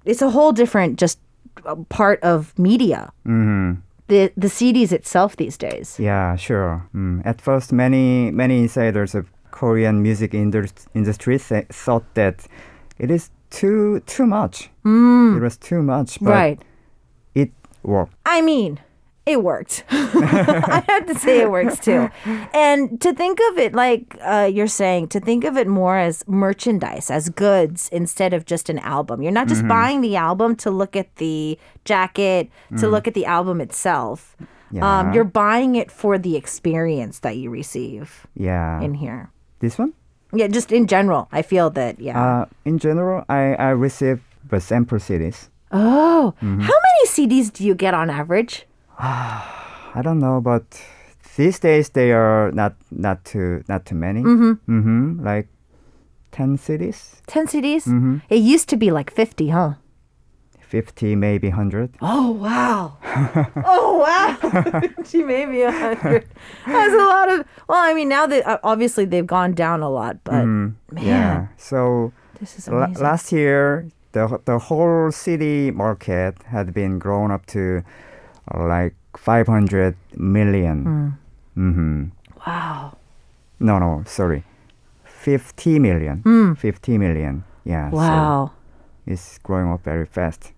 It's 0.05 0.21
a 0.21 0.31
whole 0.31 0.53
different 0.53 0.99
just 0.99 1.19
uh, 1.65 1.77
part 1.89 2.21
of 2.23 2.59
media. 2.59 3.13
Mm-hmm. 3.27 3.81
The 4.09 4.31
the 4.37 4.49
CDs 4.49 4.93
itself 4.93 5.37
these 5.37 5.57
days. 5.59 5.99
Yeah, 5.99 6.37
sure. 6.37 6.83
Mm. 6.95 7.23
At 7.25 7.41
first, 7.41 7.73
many 7.73 8.31
many 8.31 8.59
insiders 8.59 9.15
of 9.15 9.27
Korean 9.51 10.03
music 10.03 10.35
indus- 10.35 10.89
industry 10.95 11.39
th- 11.39 11.67
thought 11.73 12.05
that 12.15 12.47
it 12.99 13.11
is 13.11 13.31
too 13.51 14.01
too 14.07 14.27
much. 14.27 14.71
It 14.85 15.43
was 15.43 15.57
too 15.57 15.83
much, 15.83 16.19
but 16.21 16.31
Mm. 16.31 16.35
right. 16.35 16.63
it 17.35 17.51
worked. 17.83 18.13
I 18.27 18.43
mean, 18.43 18.79
it 19.27 19.43
worked. 19.43 19.85
I 19.91 20.85
have 20.87 21.07
to 21.07 21.15
say 21.15 21.41
it 21.41 21.51
works 21.51 21.79
too. 21.79 22.11
And 22.53 23.01
to 23.01 23.15
think 23.15 23.39
of 23.51 23.59
it 23.59 23.75
like 23.75 24.17
uh, 24.21 24.51
you're 24.53 24.67
saying, 24.67 25.09
to 25.09 25.21
think 25.21 25.45
of 25.45 25.57
it 25.57 25.67
more 25.67 25.97
as 25.97 26.25
merchandise, 26.29 27.11
as 27.11 27.31
goods, 27.31 27.89
instead 27.91 28.35
of 28.35 28.45
just 28.45 28.69
an 28.69 28.79
album. 28.81 29.23
You're 29.23 29.33
not 29.33 29.49
just 29.49 29.67
buying 29.67 30.03
the 30.03 30.17
album 30.17 30.57
to 30.57 30.71
look 30.71 30.95
at 30.95 31.17
the 31.17 31.59
jacket, 31.85 32.51
to 32.79 32.89
look 32.89 33.09
at 33.09 33.15
the 33.15 33.25
album 33.27 33.61
itself. 33.61 34.37
Um, 34.81 35.13
you're 35.15 35.25
buying 35.25 35.77
it 35.77 35.91
for 35.91 36.19
the 36.19 36.35
experience 36.37 37.21
that 37.21 37.37
you 37.37 37.49
receive 37.49 38.27
Yeah. 38.35 38.81
in 38.83 38.95
here. 38.95 39.31
this 39.61 39.79
one? 39.79 39.93
Yeah, 40.35 40.49
just 40.49 40.73
in 40.73 40.87
general, 40.89 41.29
I 41.31 41.43
feel 41.43 41.71
that, 41.71 42.01
yeah. 42.01 42.19
Uh, 42.21 42.45
in 42.65 42.79
general, 42.79 43.25
I 43.29 43.55
I 43.55 43.71
receive 43.71 44.19
the 44.51 44.59
sample 44.61 44.99
CDs. 44.99 45.49
oh, 45.71 46.35
mm-hmm. 46.43 46.61
how 46.61 46.75
many 46.87 47.03
CDs 47.07 47.53
do 47.53 47.65
you 47.65 47.75
get 47.75 47.95
on 47.95 48.11
average? 48.11 48.67
I 49.97 50.01
don't 50.03 50.19
know, 50.19 50.41
but 50.41 50.65
these 51.37 51.59
days 51.59 51.91
they 51.91 52.13
are 52.13 52.51
not 52.53 52.75
not 52.91 53.25
too 53.25 53.65
not 53.69 53.87
too 53.87 53.95
many. 53.95 54.23
Mm-hmm. 54.23 54.79
Mm-hmm. 54.79 55.25
Like 55.25 55.49
ten 56.31 56.59
CDs. 56.59 57.23
10 57.27 57.47
CDs. 57.47 57.87
Mm-hmm. 57.87 58.19
It 58.29 58.43
used 58.43 58.69
to 58.69 58.77
be 58.77 58.91
like 58.91 59.11
50, 59.11 59.51
huh? 59.51 59.75
fifty, 60.75 61.15
maybe 61.15 61.51
hundred. 61.51 61.95
Oh 62.01 62.33
wow! 62.33 62.97
oh 63.65 63.99
wow! 64.03 64.35
she 65.07 65.23
a 65.23 65.71
hundred. 65.71 66.27
That's 66.67 66.95
a 66.95 66.97
lot 66.97 67.29
of. 67.31 67.47
Well, 67.69 67.79
I 67.79 67.95
mean, 67.95 68.09
now 68.09 68.27
that 68.27 68.45
uh, 68.45 68.59
obviously 68.65 69.05
they've 69.05 69.27
gone 69.27 69.53
down 69.55 69.83
a 69.83 69.89
lot, 69.89 70.19
but 70.25 70.45
man, 70.45 70.77
Yeah. 70.99 71.47
So 71.57 72.13
this 72.41 72.59
is 72.59 72.67
amazing. 72.67 73.05
last 73.05 73.31
year, 73.31 73.87
the 74.13 74.41
the 74.51 74.59
whole 74.59 75.13
CD 75.13 75.71
market 75.71 76.43
had 76.51 76.75
been 76.75 76.99
grown 76.99 77.31
up 77.31 77.47
to 77.55 77.85
like 78.53 78.95
five 79.17 79.47
hundred 79.47 79.97
million. 80.17 81.17
Mm-hmm. 81.57 82.05
wow! 82.47 82.97
No, 83.61 83.79
no, 83.79 84.03
sorry, 84.07 84.45
50 85.05 85.79
million. 85.79 86.57
50 86.57 86.99
million. 86.99 87.45
Yeah. 87.65 87.91
so 87.91 87.97
Wow. 87.97 88.51
it's 89.07 89.39
growing 89.39 89.71
up 89.71 89.83
very 89.85 90.05
fast. 90.07 90.53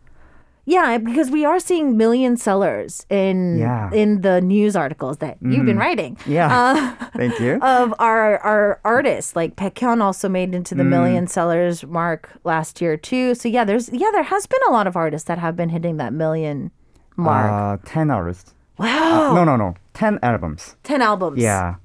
Yeah, 0.69 0.99
because 0.99 1.31
we 1.31 1.45
are 1.45 1.61
seeing 1.61 1.97
million 1.97 2.37
sellers 2.37 3.07
in 3.09 3.59
Yeah. 3.59 3.89
in 3.93 4.23
the 4.23 4.41
news 4.41 4.75
articles 4.75 5.19
that 5.19 5.39
you've 5.41 5.65
been 5.65 5.79
writing. 5.79 6.17
Yeah. 6.27 6.51
Uh, 6.51 7.07
Thank 7.17 7.39
you. 7.39 7.61
of 7.63 7.95
our 8.01 8.39
our 8.39 8.81
artists. 8.83 9.37
Like 9.37 9.55
Baekhyun 9.55 10.03
also 10.03 10.29
made 10.29 10.57
into 10.57 10.75
the 10.75 10.83
Mm. 10.83 10.89
million 10.89 11.27
sellers 11.29 11.87
mark 11.87 12.31
last 12.43 12.81
year 12.83 12.97
too. 12.97 13.37
So 13.37 13.47
yeah, 13.49 13.63
there's 13.65 13.91
yeah, 13.93 14.11
there 14.11 14.25
has 14.25 14.47
been 14.49 14.63
a 14.69 14.73
lot 14.73 14.89
of 14.89 14.97
artists 14.97 15.29
that 15.29 15.39
have 15.39 15.55
been 15.55 15.69
hitting 15.69 15.99
that 15.99 16.13
million 16.13 16.73
mark. 17.17 17.81
Uh, 17.81 17.83
10 17.87 18.11
artists. 18.11 18.55
wow. 18.79 19.33
No, 19.35 19.45
no, 19.45 19.57
no. 19.57 19.75
10 19.95 20.19
albums. 20.23 20.77
10 20.85 21.01
albums. 21.03 21.39
Yeah. 21.39 21.77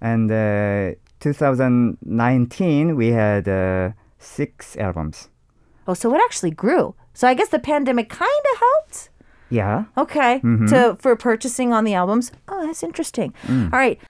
And 0.00 0.30
uh, 0.30 0.94
2019, 1.20 2.96
we 2.96 3.08
had 3.08 3.48
uh, 3.48 3.90
six 4.18 4.76
albums. 4.76 5.28
Oh, 5.86 5.94
so 5.94 6.14
it 6.14 6.20
actually 6.24 6.50
grew. 6.50 6.94
So 7.14 7.28
I 7.28 7.34
guess 7.34 7.48
the 7.48 7.58
pandemic 7.58 8.08
kind 8.08 8.44
of 8.54 8.58
helped. 8.58 9.10
Yeah. 9.50 9.84
Okay. 9.98 10.40
Mm-hmm. 10.42 10.66
To 10.66 10.96
for 10.98 11.14
purchasing 11.14 11.72
on 11.74 11.84
the 11.84 11.92
albums. 11.94 12.32
Oh, 12.48 12.64
that's 12.66 12.82
interesting. 12.82 13.34
Mm. 13.46 13.70
All 13.72 13.78
right. 13.78 14.00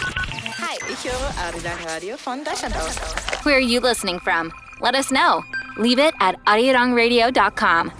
Hi, 0.00 0.76
ich 0.90 1.04
höre 1.04 1.32
Arirang 1.44 1.84
Radio 1.86 2.16
von 2.16 2.42
Deutschland. 2.42 2.74
Where 3.44 3.56
are 3.56 3.60
you 3.60 3.80
listening 3.80 4.18
from? 4.20 4.50
Let 4.80 4.94
us 4.94 5.10
know. 5.10 5.42
Leave 5.76 5.98
it 5.98 6.14
at 6.20 6.36
arirang.radio.com. 6.46 7.92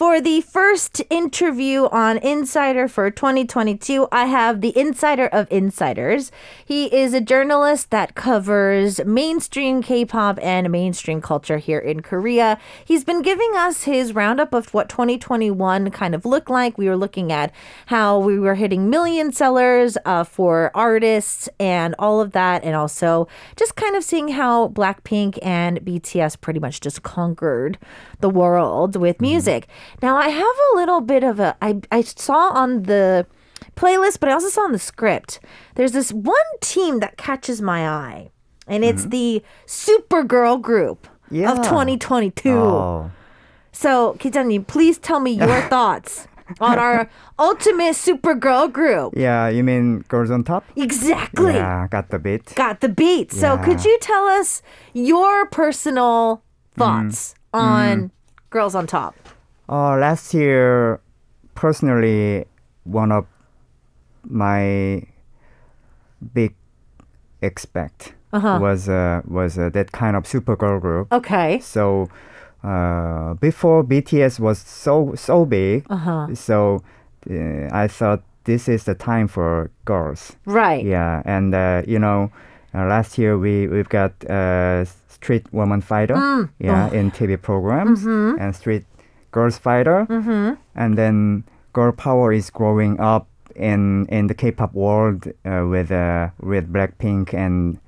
For 0.00 0.18
the 0.18 0.40
first 0.40 1.02
interview 1.10 1.84
on 1.92 2.16
Insider 2.16 2.88
for 2.88 3.10
2022, 3.10 4.08
I 4.10 4.24
have 4.24 4.62
the 4.62 4.74
insider 4.74 5.26
of 5.26 5.46
insiders. 5.50 6.32
He 6.64 6.86
is 6.86 7.12
a 7.12 7.20
journalist 7.20 7.90
that 7.90 8.14
covers 8.14 9.04
mainstream 9.04 9.82
K 9.82 10.06
pop 10.06 10.38
and 10.40 10.70
mainstream 10.70 11.20
culture 11.20 11.58
here 11.58 11.78
in 11.78 12.00
Korea. 12.00 12.58
He's 12.82 13.04
been 13.04 13.20
giving 13.20 13.50
us 13.56 13.82
his 13.82 14.14
roundup 14.14 14.54
of 14.54 14.72
what 14.72 14.88
2021 14.88 15.90
kind 15.90 16.14
of 16.14 16.24
looked 16.24 16.48
like. 16.48 16.78
We 16.78 16.88
were 16.88 16.96
looking 16.96 17.30
at 17.30 17.52
how 17.84 18.20
we 18.20 18.38
were 18.38 18.54
hitting 18.54 18.88
million 18.88 19.32
sellers 19.32 19.98
uh, 20.06 20.24
for 20.24 20.70
artists 20.74 21.46
and 21.58 21.94
all 21.98 22.22
of 22.22 22.32
that, 22.32 22.64
and 22.64 22.74
also 22.74 23.28
just 23.54 23.76
kind 23.76 23.94
of 23.94 24.02
seeing 24.02 24.28
how 24.28 24.68
Blackpink 24.68 25.38
and 25.42 25.78
BTS 25.80 26.40
pretty 26.40 26.58
much 26.58 26.80
just 26.80 27.02
conquered 27.02 27.76
the 28.20 28.30
world 28.30 28.96
with 28.96 29.20
music. 29.20 29.68
Now 30.02 30.16
I 30.16 30.28
have 30.28 30.56
a 30.72 30.76
little 30.76 31.00
bit 31.00 31.24
of 31.24 31.40
a 31.40 31.56
I 31.60 31.80
I 31.90 32.02
saw 32.02 32.50
on 32.50 32.84
the 32.84 33.26
playlist, 33.76 34.20
but 34.20 34.28
I 34.28 34.32
also 34.32 34.48
saw 34.48 34.62
on 34.62 34.72
the 34.72 34.78
script. 34.78 35.40
There's 35.74 35.92
this 35.92 36.12
one 36.12 36.36
team 36.60 37.00
that 37.00 37.16
catches 37.16 37.60
my 37.62 37.88
eye, 37.88 38.30
and 38.66 38.84
it's 38.84 39.02
mm-hmm. 39.02 39.10
the 39.10 39.42
Supergirl 39.66 40.60
group 40.60 41.08
Yeah. 41.30 41.52
of 41.52 41.58
2022. 41.58 42.50
Oh. 42.50 43.10
So, 43.72 44.16
Kijanim, 44.18 44.66
please 44.66 44.98
tell 44.98 45.20
me 45.20 45.30
your 45.30 45.60
thoughts 45.68 46.26
on 46.60 46.78
our 46.78 47.08
ultimate 47.38 47.94
Supergirl 47.94 48.72
group. 48.72 49.14
Yeah, 49.16 49.48
you 49.48 49.62
mean 49.62 50.00
girls 50.08 50.30
on 50.30 50.44
top? 50.44 50.64
Exactly. 50.76 51.54
Yeah, 51.54 51.86
got 51.88 52.10
the 52.10 52.18
beat. 52.18 52.54
Got 52.54 52.80
the 52.80 52.88
beat. 52.88 53.32
So, 53.32 53.56
could 53.58 53.84
you 53.84 53.98
tell 54.00 54.26
us 54.26 54.62
your 54.92 55.46
personal 55.46 56.42
mm. 56.74 56.76
thoughts 56.76 57.34
mm. 57.54 57.60
on 57.60 58.10
Girls 58.50 58.74
on 58.74 58.86
Top? 58.86 59.14
Uh, 59.70 59.96
last 59.96 60.34
year, 60.34 61.00
personally, 61.54 62.44
one 62.84 63.12
of 63.12 63.24
my 64.24 65.02
big 66.34 66.54
expect 67.40 68.14
was 68.32 68.88
uh, 68.88 69.22
was 69.26 69.58
uh, 69.58 69.68
that 69.70 69.92
kind 69.92 70.16
of 70.16 70.24
Supergirl 70.24 70.80
group. 70.80 71.12
Okay. 71.12 71.60
So 71.60 72.08
uh, 72.64 73.34
before 73.34 73.84
BTS 73.84 74.40
was 74.40 74.58
so 74.58 75.14
so 75.14 75.44
big, 75.44 75.86
so 76.34 76.82
uh, 77.30 77.68
I 77.72 77.88
thought 77.88 78.22
this 78.44 78.68
is 78.68 78.84
the 78.84 78.94
time 78.94 79.28
for 79.28 79.70
girls. 79.84 80.36
Right. 80.46 80.84
Yeah, 80.84 81.22
and 81.24 81.54
uh, 81.54 81.82
you 81.86 81.98
know, 81.98 82.30
uh, 82.74 82.86
last 82.86 83.18
year 83.18 83.38
we 83.38 83.66
we've 83.68 83.88
got 83.88 84.12
uh, 84.28 84.84
Street 85.08 85.46
Woman 85.52 85.80
Fighter, 85.80 86.14
Mm. 86.16 86.48
yeah, 86.58 86.88
Oh. 86.90 86.96
in 86.96 87.10
TV 87.10 87.36
programs, 87.40 88.04
Mm-hmm. 88.04 88.40
and 88.40 88.54
Street 88.56 88.84
Girls 89.32 89.58
Fighter, 89.58 90.06
and 90.74 90.96
then 90.98 91.44
girl 91.72 91.92
power 91.92 92.32
is 92.32 92.50
growing 92.50 92.98
up 93.00 93.26
in 93.54 94.06
in 94.08 94.26
the 94.26 94.34
K-pop 94.34 94.72
world 94.74 95.26
uh, 95.44 95.66
with 95.68 95.90
uh, 95.90 96.30
with 96.40 96.72
Blackpink 96.72 97.34
and. 97.34 97.78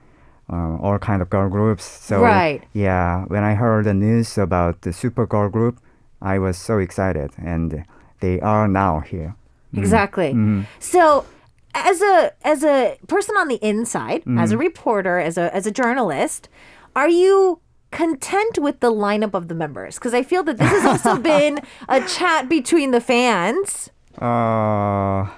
Uh, 0.53 0.77
all 0.83 0.99
kind 0.99 1.23
of 1.23 1.31
girl 1.31 1.49
groups. 1.49 1.85
So 1.85 2.21
Right. 2.21 2.61
yeah, 2.75 3.25
when 3.29 3.43
I 3.43 3.55
heard 3.55 3.87
the 3.87 3.95
news 3.95 4.37
about 4.37 4.83
the 4.83 4.93
super 4.93 5.25
girl 5.25 5.49
group, 5.49 5.79
I 6.21 6.39
was 6.39 6.59
so 6.59 6.77
excited, 6.79 7.31
and 7.39 7.85
they 8.21 8.39
are 8.41 8.69
now 8.69 9.01
here. 9.01 9.35
Exactly. 9.75 10.33
Mm-hmm. 10.35 10.63
So 10.79 11.25
as 11.75 12.03
a 12.03 12.33
as 12.45 12.65
a 12.65 12.99
person 13.07 13.35
on 13.39 13.49
the 13.49 13.57
inside, 13.63 14.23
as 14.27 14.51
Mm-hmm. 14.51 14.55
a 14.55 14.57
reporter, 14.59 15.19
as 15.19 15.39
a 15.39 15.49
as 15.57 15.65
a 15.67 15.71
journalist, 15.71 16.49
are 16.95 17.09
you 17.09 17.61
content 17.93 18.59
with 18.59 18.81
the 18.81 18.91
lineup 18.91 19.35
of 19.35 19.49
the 19.49 19.55
members? 19.55 19.97
Because 19.97 20.15
I 20.15 20.23
feel 20.23 20.43
that 20.45 20.59
this 20.59 20.71
has 20.71 20.85
also 20.85 21.19
been 21.35 21.61
a 21.89 22.01
chat 22.07 22.49
between 22.49 22.91
the 22.91 23.01
fans. 23.01 23.91
Uh, 24.19 25.29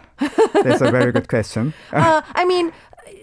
that's 0.62 0.80
a 0.80 0.90
very 0.90 1.12
good 1.12 1.28
question. 1.28 1.74
Uh, 1.92 2.22
I 2.34 2.44
mean, 2.44 2.72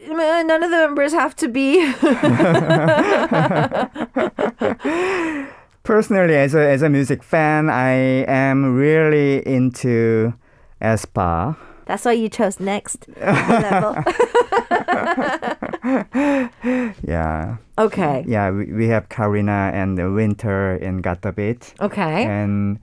uh, 0.10 0.44
none 0.44 0.64
of 0.64 0.72
the 0.72 0.78
members 0.78 1.14
have 1.14 1.36
to 1.38 1.48
be. 1.48 1.92
Personally, 5.84 6.36
as 6.36 6.54
a 6.54 6.70
as 6.70 6.84
a 6.84 6.90
music 6.90 7.24
fan, 7.24 7.70
I 7.70 8.26
am 8.28 8.76
really 8.76 9.46
into 9.48 10.34
aespa. 10.82 11.56
That's 11.86 12.06
why 12.06 12.14
you 12.14 12.30
chose 12.30 12.60
next 12.60 13.08
level. 13.18 13.96
Yeah, 17.08 17.58
Okay. 17.78 18.24
yeah. 18.28 18.50
We, 18.52 18.66
we 18.72 18.88
have 18.88 19.10
Karina 19.10 19.72
and 19.74 19.98
Winter 20.16 20.76
in 20.76 21.02
Beat, 21.02 21.74
Okay. 21.82 22.26
and 22.26 22.80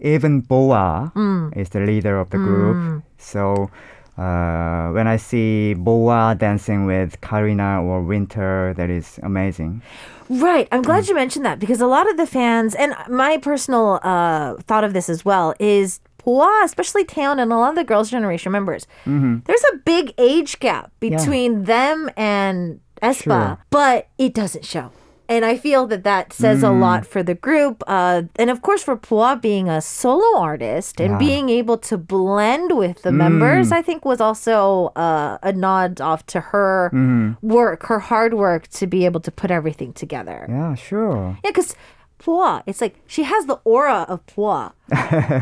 even 0.00 0.40
Boa 0.40 1.12
is 1.56 1.68
the 1.70 1.80
leader 1.80 2.18
of 2.18 2.30
the 2.30 2.38
group. 2.38 3.02
So. 3.18 3.70
Uh, 4.16 4.90
when 4.92 5.08
I 5.08 5.16
see 5.16 5.74
Boa 5.74 6.36
dancing 6.38 6.86
with 6.86 7.20
Karina 7.20 7.82
or 7.82 8.00
Winter, 8.00 8.72
that 8.76 8.88
is 8.88 9.18
amazing. 9.24 9.82
Right. 10.30 10.68
I'm 10.70 10.82
Mm. 10.82 10.86
glad 10.86 11.08
you 11.08 11.16
mentioned 11.16 11.44
that 11.46 11.58
because 11.58 11.80
a 11.80 11.88
lot 11.88 12.08
of 12.08 12.16
the 12.16 12.24
fans, 12.24 12.76
and 12.76 12.94
my 13.10 13.38
personal 13.38 13.98
uh, 14.04 14.54
thought 14.68 14.84
of 14.84 14.92
this 14.92 15.08
as 15.08 15.24
well, 15.24 15.52
is 15.58 15.98
BoA, 16.24 16.62
especially 16.64 17.04
Taeyeon 17.04 17.38
and 17.40 17.52
a 17.52 17.56
lot 17.56 17.70
of 17.70 17.76
the 17.76 17.84
girls' 17.84 18.10
generation 18.10 18.52
members. 18.52 18.86
Mm-hmm. 19.06 19.38
There's 19.44 19.64
a 19.72 19.76
big 19.84 20.12
age 20.18 20.58
gap 20.60 20.90
between 21.00 21.64
them 21.64 22.10
and 22.16 22.80
Sure. 23.12 23.58
But 23.70 24.08
it 24.16 24.32
doesn't 24.32 24.64
show. 24.64 24.90
And 25.28 25.44
I 25.44 25.56
feel 25.56 25.86
that 25.88 26.04
that 26.04 26.32
says 26.32 26.62
Mm. 26.62 26.68
a 26.68 26.72
lot 26.72 27.06
for 27.06 27.22
the 27.22 27.34
group. 27.34 27.82
Uh, 27.86 28.22
and 28.36 28.48
of 28.50 28.60
course, 28.60 28.82
for 28.82 28.96
BoA 28.96 29.36
being 29.36 29.68
a 29.68 29.80
solo 29.80 30.38
artist 30.38 31.00
and 31.00 31.12
Yeah. 31.12 31.18
being 31.18 31.48
able 31.48 31.76
to 31.78 31.96
blend 31.98 32.72
with 32.76 33.02
the 33.02 33.12
members, 33.12 33.72
I 33.72 33.80
think 33.82 34.04
was 34.04 34.20
also 34.20 34.92
uh, 34.96 35.38
a 35.42 35.52
nod 35.52 36.00
off 36.00 36.24
to 36.26 36.40
her 36.40 36.90
work, 37.42 37.86
her 37.86 38.00
hard 38.00 38.34
work 38.34 38.68
to 38.68 38.86
be 38.86 39.04
able 39.06 39.20
to 39.20 39.30
put 39.30 39.50
everything 39.50 39.92
together. 39.94 40.46
Yeah, 40.48 40.74
sure. 40.74 41.36
Yeah, 41.44 41.50
because 41.50 41.74
BoA, 42.24 42.62
it's 42.66 42.80
like 42.80 42.96
she 43.06 43.22
has 43.24 43.46
the 43.46 43.58
aura 43.64 44.06
of 44.08 44.20
BoA. 44.34 44.72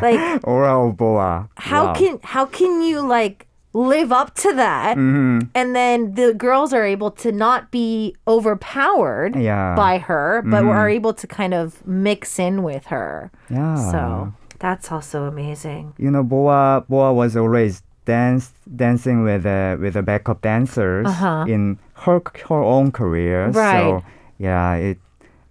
like 0.02 0.40
Aura 0.52 0.88
of 0.88 0.96
Boa. 0.96 1.48
how 1.56 1.86
Wow. 1.86 1.94
can 1.94 2.18
how 2.22 2.44
can 2.46 2.82
you 2.82 3.00
like 3.00 3.46
live 3.74 4.12
up 4.12 4.34
to 4.34 4.52
that 4.52 4.96
Mm-hmm. 4.96 5.48
and 5.54 5.74
then 5.74 6.14
the 6.14 6.34
girls 6.34 6.72
are 6.74 6.84
able 6.84 7.10
to 7.24 7.32
not 7.32 7.70
be 7.70 8.14
overpowered 8.28 9.34
Yeah. 9.36 9.74
by 9.74 9.98
her 9.98 10.42
but 10.44 10.64
are 10.64 10.88
able 10.88 11.14
to 11.14 11.26
kind 11.26 11.54
of 11.54 11.84
mix 11.86 12.38
in 12.38 12.62
with 12.62 12.86
her 12.86 13.30
Yeah. 13.48 13.76
so 13.90 14.32
that's 14.58 14.92
also 14.92 15.24
amazing 15.24 15.94
you 15.98 16.10
know, 16.10 16.22
Boa 16.22 16.84
Boa 16.88 17.12
was 17.12 17.36
always 17.36 17.82
dance 18.04 18.52
dancing 18.76 19.22
with 19.24 19.46
uh, 19.46 19.76
with 19.80 19.94
the 19.94 20.02
backup 20.02 20.42
dancers 20.42 21.06
Uh-huh. 21.06 21.44
in 21.48 21.78
her 22.04 22.20
her 22.48 22.62
own 22.62 22.90
career. 22.92 23.48
Right. 23.50 23.78
So 23.80 24.02
yeah, 24.38 24.74
it 24.74 24.98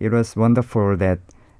it 0.01 0.09
was 0.11 0.33
wonderful 0.35 0.97
that 0.97 1.19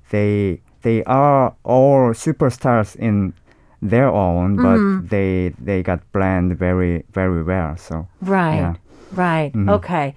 they 0.10 0.60
they 0.82 1.04
are 1.06 1.54
all 1.64 2.10
superstars 2.18 2.96
in 2.98 3.34
their 3.82 4.10
own, 4.10 4.58
but 4.58 4.82
Mm-hmm. 4.82 5.08
they 5.14 5.54
they 5.62 5.82
got 5.86 6.02
blend 6.12 6.58
very 6.58 7.06
very 7.14 7.44
well. 7.46 7.78
So 7.78 8.08
right 8.22 8.58
Yeah. 8.58 8.74
right 9.14 9.54
Mm-hmm. 9.54 9.70
okay 9.78 10.14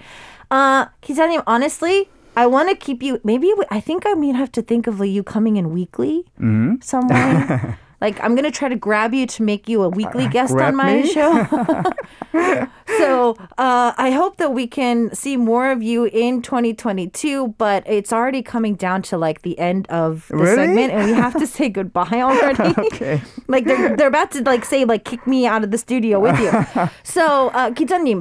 uh 0.51 0.87
kizanim 1.05 1.43
honestly 1.47 2.09
I 2.37 2.51
want 2.51 2.67
to 2.69 2.75
keep 2.75 2.99
you. 2.99 3.21
Maybe 3.23 3.47
I 3.71 3.79
think 3.79 4.07
I 4.11 4.15
mean 4.19 4.35
have 4.35 4.51
to 4.59 4.63
think 4.63 4.91
of 4.91 4.99
you 5.07 5.23
coming 5.23 5.55
in 5.55 5.71
weekly 5.71 6.27
Mm-hmm. 6.41 6.83
somewhere. 6.83 7.79
Like 8.01 8.23
I'm 8.23 8.35
gonna 8.35 8.51
try 8.51 8.69
to 8.69 8.77
grab 8.77 9.15
you 9.15 9.27
to 9.27 9.43
make 9.43 9.69
you 9.69 9.83
a 9.83 9.89
weekly 9.89 10.29
guest 10.29 10.55
on 10.55 10.77
my 10.77 11.03
me? 11.03 11.13
show. 11.13 11.47
so 12.99 13.37
uh, 13.59 13.93
I 13.97 14.11
hope 14.11 14.39
that 14.39 14.53
we 14.53 14.67
can 14.67 15.15
see 15.15 15.37
more 15.37 15.71
of 15.71 15.83
you 15.83 16.05
in 16.05 16.43
2022. 16.43 17.55
But 17.59 17.85
it's 17.87 18.13
already 18.13 18.43
coming 18.43 18.75
down 18.75 19.03
to 19.03 19.19
like 19.19 19.43
the 19.43 19.59
end 19.59 19.87
of 19.89 20.27
the 20.29 20.37
really? 20.37 20.57
segment, 20.57 20.93
and 20.93 21.11
we 21.11 21.13
have 21.13 21.39
to 21.39 21.47
say 21.47 21.69
goodbye 21.69 22.09
already. 22.13 22.75
okay. 22.79 23.23
like 23.47 23.65
they're 23.65 23.97
they're 23.97 24.09
about 24.09 24.33
to 24.33 24.43
like 24.43 24.65
say 24.65 24.85
like 24.85 25.05
kick 25.05 25.27
me 25.27 25.47
out 25.47 25.63
of 25.65 25.71
the 25.71 25.79
studio 25.79 26.19
with 26.19 26.39
you. 26.41 26.89
so 27.05 27.49
uh, 27.51 27.71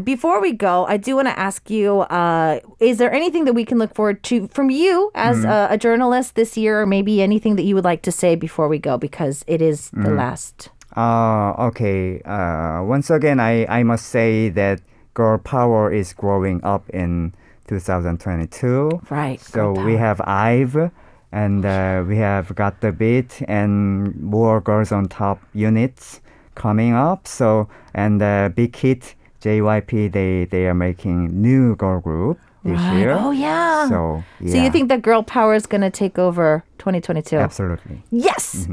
before 0.04 0.42
we 0.42 0.52
go, 0.52 0.86
I 0.86 0.98
do 0.98 1.16
want 1.16 1.28
to 1.28 1.38
ask 1.38 1.70
you: 1.70 2.02
uh, 2.02 2.60
Is 2.80 2.98
there 2.98 3.12
anything 3.12 3.46
that 3.46 3.54
we 3.54 3.66
can 3.66 3.80
look 3.80 3.96
forward 3.96 4.22
to 4.24 4.48
from 4.50 4.70
you 4.70 5.12
as 5.16 5.38
mm. 5.38 5.50
a, 5.50 5.74
a 5.74 5.78
journalist 5.78 6.36
this 6.36 6.56
year, 6.56 6.82
or 6.82 6.86
maybe 6.86 7.22
anything 7.22 7.56
that 7.56 7.64
you 7.64 7.76
would 7.76 7.84
like 7.84 8.04
to 8.04 8.12
say 8.12 8.36
before 8.36 8.68
we 8.68 8.78
go? 8.78 8.98
Because 8.98 9.44
it 9.48 9.62
is 9.62 9.73
the 9.92 10.12
last. 10.12 10.70
Uh, 10.96 11.54
okay. 11.70 12.22
Uh, 12.22 12.84
once 12.84 13.10
again, 13.10 13.40
I, 13.40 13.66
I 13.80 13.84
must 13.84 14.06
say 14.08 14.50
that 14.50 14.82
girl 15.14 15.38
power 15.38 15.92
is 15.92 16.14
growing 16.14 16.64
up 16.64 16.90
in 16.92 17.34
2022. 17.68 19.02
Right. 19.10 19.40
So 19.42 19.72
we 19.72 19.96
have 19.96 20.22
Ive, 20.22 20.92
and 21.32 21.66
uh, 21.66 22.04
we 22.08 22.18
have 22.18 22.54
got 22.56 22.82
the 22.82 22.92
beat, 22.92 23.42
and 23.48 24.16
more 24.22 24.62
girls 24.62 24.92
on 24.92 25.08
top 25.08 25.40
units 25.54 26.22
coming 26.56 26.94
up. 26.94 27.28
So 27.28 27.68
and 27.94 28.22
uh, 28.22 28.50
big 28.56 28.76
hit 28.76 29.16
JYP, 29.42 30.12
they 30.12 30.46
they 30.46 30.68
are 30.68 30.74
making 30.76 31.42
new 31.42 31.76
girl 31.76 32.00
group 32.00 32.40
this 32.64 32.80
Right. 32.80 32.98
year. 33.00 33.12
Oh 33.20 33.32
yeah. 33.32 33.90
So 33.90 34.24
yeah. 34.40 34.52
So 34.52 34.58
you 34.64 34.70
think 34.72 34.90
that 34.90 35.02
girl 35.02 35.24
power 35.24 35.54
is 35.56 35.66
going 35.66 35.82
to 35.82 35.90
take 35.90 36.18
over 36.20 36.64
2022? 36.78 37.38
absolutely? 37.38 38.04
Yes. 38.12 38.68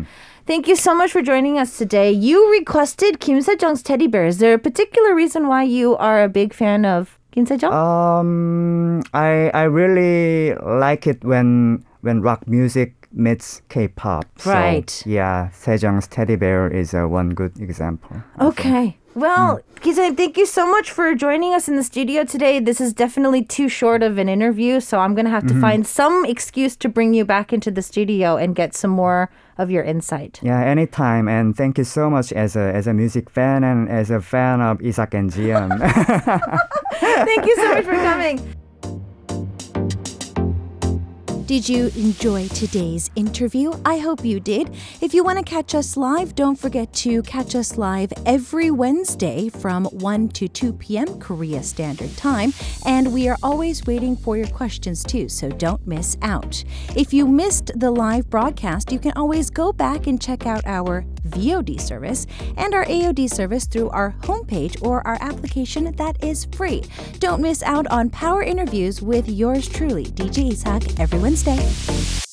Thank 0.47 0.67
you 0.67 0.77
so 0.77 0.95
much 0.95 1.13
for 1.13 1.23
joining 1.23 1.59
us 1.59 1.79
today. 1.79 2.11
You 2.11 2.51
requested 2.51 3.21
Kim 3.21 3.41
Se-jung's 3.43 3.83
teddy 3.83 4.07
bear. 4.07 4.27
Is 4.27 4.39
there 4.39 4.55
a 4.55 4.59
particular 4.59 5.15
reason 5.15 5.47
why 5.47 5.63
you 5.65 5.97
are 5.97 6.23
a 6.23 6.29
big 6.29 6.53
fan 6.55 6.85
of 6.85 7.19
Kim 7.33 7.47
Se-jung? 7.47 7.73
Um, 7.73 9.03
I 9.15 9.51
I 9.55 9.65
really 9.65 10.55
like 10.57 11.07
it 11.07 11.25
when 11.25 11.85
when 12.01 12.21
rock 12.23 12.47
music 12.49 12.95
meets 13.13 13.61
K-pop. 13.69 14.25
So, 14.39 14.51
Right. 14.53 15.03
yeah, 15.07 15.51
Se-jung's 15.51 16.07
teddy 16.07 16.37
bear 16.37 16.69
is 16.69 16.95
uh, 16.95 17.05
one 17.07 17.31
good 17.31 17.59
example. 17.61 18.17
I 18.37 18.39
think. 18.39 18.59
Okay. 18.59 18.97
Well, 19.17 19.59
Kizanim, 19.81 20.17
thank 20.17 20.37
you 20.39 20.47
so 20.47 20.71
much 20.71 20.93
for 20.93 21.17
joining 21.17 21.53
us 21.53 21.69
in 21.69 21.75
the 21.75 21.83
studio 21.83 22.23
today. 22.23 22.61
This 22.61 22.81
is 22.81 22.93
definitely 22.95 23.43
too 23.43 23.69
short 23.69 24.05
of 24.05 24.19
an 24.19 24.29
interview, 24.29 24.79
so 24.79 25.01
I'm 25.01 25.17
going 25.17 25.25
to 25.25 25.33
have 25.33 25.49
to 25.49 25.61
find 25.61 25.85
some 25.85 26.25
excuse 26.25 26.77
to 26.77 26.89
bring 26.89 27.13
you 27.13 27.25
back 27.25 27.53
into 27.53 27.73
the 27.73 27.83
studio 27.83 28.37
and 28.37 28.55
get 28.55 28.73
some 28.73 28.93
more 28.93 29.29
of 29.61 29.71
your 29.71 29.85
insight. 29.85 30.41
Yeah, 30.43 30.61
anytime, 30.65 31.29
and 31.29 31.55
thank 31.57 31.77
you 31.79 31.85
so 31.85 32.09
much 32.09 32.33
as 32.33 32.57
a 32.57 32.73
as 32.75 32.87
a 32.87 32.95
music 32.95 33.29
fan 33.29 33.63
and 33.63 33.89
as 33.89 34.11
a 34.11 34.21
fan 34.21 34.61
of 34.61 34.81
Isak 34.81 35.15
and 35.15 35.31
Jian. 35.31 35.69
thank 37.01 37.47
you 37.47 37.55
so 37.57 37.69
much 37.75 37.85
for 37.85 37.95
coming. 37.95 38.60
Did 41.51 41.69
you 41.69 41.89
enjoy 41.97 42.47
today's 42.47 43.11
interview? 43.17 43.73
I 43.85 43.99
hope 43.99 44.25
you 44.25 44.39
did. 44.39 44.73
If 45.01 45.13
you 45.13 45.25
want 45.25 45.39
to 45.39 45.45
catch 45.45 45.75
us 45.75 45.97
live, 45.97 46.37
don't 46.37 46.55
forget 46.55 46.93
to 46.93 47.23
catch 47.23 47.57
us 47.57 47.77
live 47.77 48.13
every 48.25 48.71
Wednesday 48.71 49.49
from 49.49 49.87
1 49.87 50.29
to 50.29 50.47
2 50.47 50.75
p.m. 50.75 51.19
Korea 51.19 51.65
Standard 51.65 52.17
Time. 52.17 52.53
And 52.87 53.13
we 53.13 53.29
are 53.29 53.37
always 53.43 53.85
waiting 53.85 54.15
for 54.15 54.37
your 54.37 54.47
questions 54.47 55.03
too, 55.03 55.29
so 55.29 55.49
don't 55.49 55.85
miss 55.89 56.17
out. 56.23 56.63
If 56.95 57.13
you 57.13 57.27
missed 57.27 57.73
the 57.75 57.91
live 57.91 58.31
broadcast, 58.31 58.93
you 58.93 59.01
can 59.01 59.11
always 59.17 59.51
go 59.51 59.73
back 59.73 60.07
and 60.07 60.23
check 60.23 60.47
out 60.47 60.65
our 60.67 61.05
VOD 61.29 61.81
service 61.81 62.27
and 62.57 62.75
our 62.75 62.85
AOD 62.85 63.31
service 63.31 63.67
through 63.67 63.91
our 63.91 64.15
homepage 64.21 64.83
or 64.83 65.07
our 65.07 65.19
application 65.21 65.93
that 65.97 66.23
is 66.25 66.47
free. 66.53 66.83
Don't 67.19 67.43
miss 67.43 67.63
out 67.63 67.87
on 67.89 68.11
power 68.11 68.43
interviews 68.43 69.03
with 69.03 69.29
yours 69.29 69.69
truly, 69.69 70.07
DJ 70.07 70.53
Isak, 70.53 70.99
every 71.01 71.19
Wednesday. 71.19 72.30